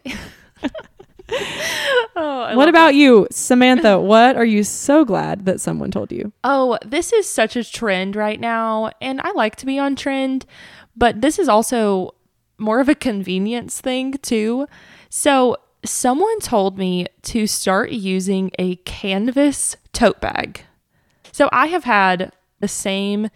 oh, 2.15 2.51
What 2.55 2.69
about 2.69 2.95
you, 2.95 3.27
Samantha? 3.31 3.99
what 4.01 4.35
are 4.35 4.45
you 4.45 4.63
so 4.63 5.05
glad 5.05 5.45
that 5.45 5.61
someone 5.61 5.91
told 5.91 6.11
you? 6.11 6.31
Oh, 6.43 6.77
this 6.85 7.13
is 7.13 7.27
such 7.27 7.55
a 7.55 7.63
trend 7.63 8.15
right 8.15 8.39
now, 8.39 8.91
and 9.01 9.21
I 9.21 9.31
like 9.31 9.55
to 9.57 9.65
be 9.65 9.79
on 9.79 9.95
trend, 9.95 10.45
but 10.95 11.21
this 11.21 11.39
is 11.39 11.47
also 11.47 12.15
more 12.57 12.79
of 12.79 12.89
a 12.89 12.95
convenience 12.95 13.81
thing 13.81 14.13
too. 14.21 14.67
So, 15.09 15.57
someone 15.83 16.39
told 16.39 16.77
me 16.77 17.07
to 17.23 17.47
start 17.47 17.91
using 17.91 18.51
a 18.59 18.75
canvas 18.77 19.75
tote 19.93 20.21
bag. 20.21 20.61
So, 21.31 21.49
I 21.51 21.67
have 21.67 21.85
had 21.85 22.31
the 22.59 22.67
same 22.67 23.29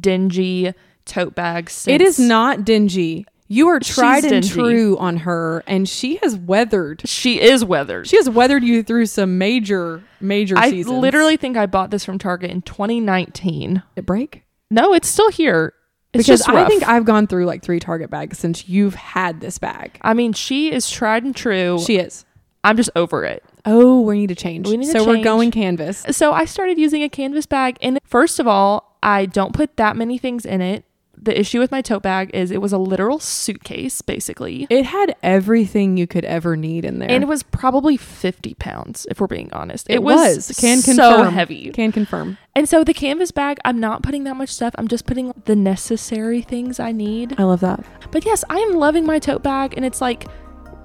dingy 0.00 0.72
tote 1.04 1.34
bag 1.34 1.70
since 1.70 1.94
It 1.94 2.00
is 2.00 2.18
not 2.18 2.64
dingy. 2.64 3.26
You 3.52 3.66
are 3.66 3.82
She's 3.82 3.96
tried 3.96 4.24
and 4.24 4.48
true 4.48 4.96
on 4.98 5.16
her, 5.18 5.64
and 5.66 5.88
she 5.88 6.18
has 6.22 6.36
weathered. 6.36 7.02
She 7.04 7.40
is 7.40 7.64
weathered. 7.64 8.06
She 8.06 8.16
has 8.16 8.30
weathered 8.30 8.62
you 8.62 8.84
through 8.84 9.06
some 9.06 9.38
major, 9.38 10.04
major 10.20 10.56
I 10.56 10.70
seasons. 10.70 10.96
literally 10.96 11.36
think 11.36 11.56
I 11.56 11.66
bought 11.66 11.90
this 11.90 12.04
from 12.04 12.16
Target 12.16 12.52
in 12.52 12.62
2019. 12.62 13.82
It 13.96 14.06
break 14.06 14.44
No, 14.70 14.94
it's 14.94 15.08
still 15.08 15.32
here. 15.32 15.74
It's 16.12 16.24
because 16.24 16.42
I 16.42 16.68
think 16.68 16.86
I've 16.86 17.04
gone 17.04 17.26
through 17.26 17.46
like 17.46 17.64
three 17.64 17.80
Target 17.80 18.08
bags 18.08 18.38
since 18.38 18.68
you've 18.68 18.94
had 18.94 19.40
this 19.40 19.58
bag. 19.58 19.98
I 20.00 20.14
mean, 20.14 20.32
she 20.32 20.70
is 20.70 20.88
tried 20.88 21.24
and 21.24 21.34
true. 21.34 21.80
She 21.84 21.96
is. 21.96 22.24
I'm 22.62 22.76
just 22.76 22.90
over 22.94 23.24
it. 23.24 23.42
Oh, 23.66 24.02
we 24.02 24.16
need 24.20 24.28
to 24.28 24.36
change. 24.36 24.68
We 24.68 24.76
need 24.76 24.86
to 24.86 24.92
so 24.92 25.04
we're 25.04 25.24
going 25.24 25.50
canvas. 25.50 26.06
So 26.12 26.32
I 26.32 26.44
started 26.44 26.78
using 26.78 27.02
a 27.02 27.08
canvas 27.08 27.46
bag, 27.46 27.78
and 27.82 27.98
first 28.04 28.38
of 28.38 28.46
all, 28.46 28.96
I 29.02 29.26
don't 29.26 29.52
put 29.52 29.76
that 29.76 29.96
many 29.96 30.18
things 30.18 30.46
in 30.46 30.60
it. 30.60 30.84
The 31.22 31.38
issue 31.38 31.58
with 31.58 31.70
my 31.70 31.82
tote 31.82 32.02
bag 32.02 32.30
is 32.32 32.50
it 32.50 32.62
was 32.62 32.72
a 32.72 32.78
literal 32.78 33.18
suitcase, 33.18 34.00
basically. 34.00 34.66
It 34.70 34.86
had 34.86 35.14
everything 35.22 35.96
you 35.96 36.06
could 36.06 36.24
ever 36.24 36.56
need 36.56 36.84
in 36.84 36.98
there. 36.98 37.10
And 37.10 37.22
it 37.22 37.26
was 37.26 37.42
probably 37.42 37.96
50 37.96 38.54
pounds, 38.54 39.06
if 39.10 39.20
we're 39.20 39.26
being 39.26 39.52
honest. 39.52 39.88
It 39.90 40.02
was. 40.02 40.50
Can 40.58 40.78
so 40.78 40.92
confirm. 40.94 41.34
heavy. 41.34 41.70
Can 41.72 41.92
confirm. 41.92 42.38
And 42.56 42.68
so 42.68 42.84
the 42.84 42.94
canvas 42.94 43.30
bag, 43.30 43.58
I'm 43.64 43.78
not 43.78 44.02
putting 44.02 44.24
that 44.24 44.36
much 44.36 44.48
stuff. 44.48 44.74
I'm 44.78 44.88
just 44.88 45.06
putting 45.06 45.32
the 45.44 45.56
necessary 45.56 46.42
things 46.42 46.80
I 46.80 46.92
need. 46.92 47.38
I 47.38 47.44
love 47.44 47.60
that. 47.60 47.84
But 48.10 48.24
yes, 48.24 48.42
I 48.48 48.58
am 48.58 48.74
loving 48.74 49.04
my 49.04 49.18
tote 49.18 49.42
bag, 49.42 49.74
and 49.76 49.84
it's 49.84 50.00
like 50.00 50.26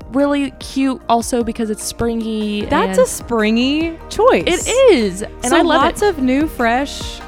really 0.09 0.51
cute 0.59 1.01
also 1.09 1.43
because 1.43 1.69
it's 1.69 1.83
springy. 1.83 2.65
That's 2.65 2.97
a 2.97 3.05
springy 3.05 3.97
choice. 4.09 4.43
it 4.47 4.67
is, 4.93 5.21
and 5.21 5.45
so 5.45 5.57
I 5.57 5.61
love 5.61 5.81
lots 5.81 6.01
it. 6.01 6.09
of 6.09 6.19
new, 6.19 6.47
fresh, 6.47 7.19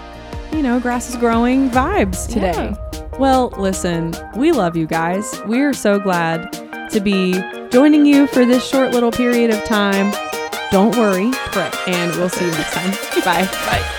you 0.51 0.61
know, 0.61 0.79
grass 0.79 1.09
is 1.09 1.15
growing 1.15 1.69
vibes 1.69 2.27
today. 2.31 2.75
Well, 3.19 3.49
listen, 3.57 4.13
we 4.35 4.51
love 4.51 4.77
you 4.77 4.85
guys. 4.85 5.41
We're 5.47 5.73
so 5.73 5.99
glad 5.99 6.51
to 6.91 6.99
be 6.99 7.33
joining 7.71 8.05
you 8.05 8.27
for 8.27 8.45
this 8.45 8.67
short 8.67 8.91
little 8.91 9.11
period 9.11 9.49
of 9.49 9.63
time. 9.65 10.13
Don't 10.71 10.95
worry, 10.95 11.31
Pray. 11.51 11.71
and 11.87 12.11
we'll 12.15 12.29
see 12.29 12.45
you 12.45 12.51
next 12.51 12.73
time. 12.73 12.91
Bye. 13.25 13.45
Bye. 13.65 13.93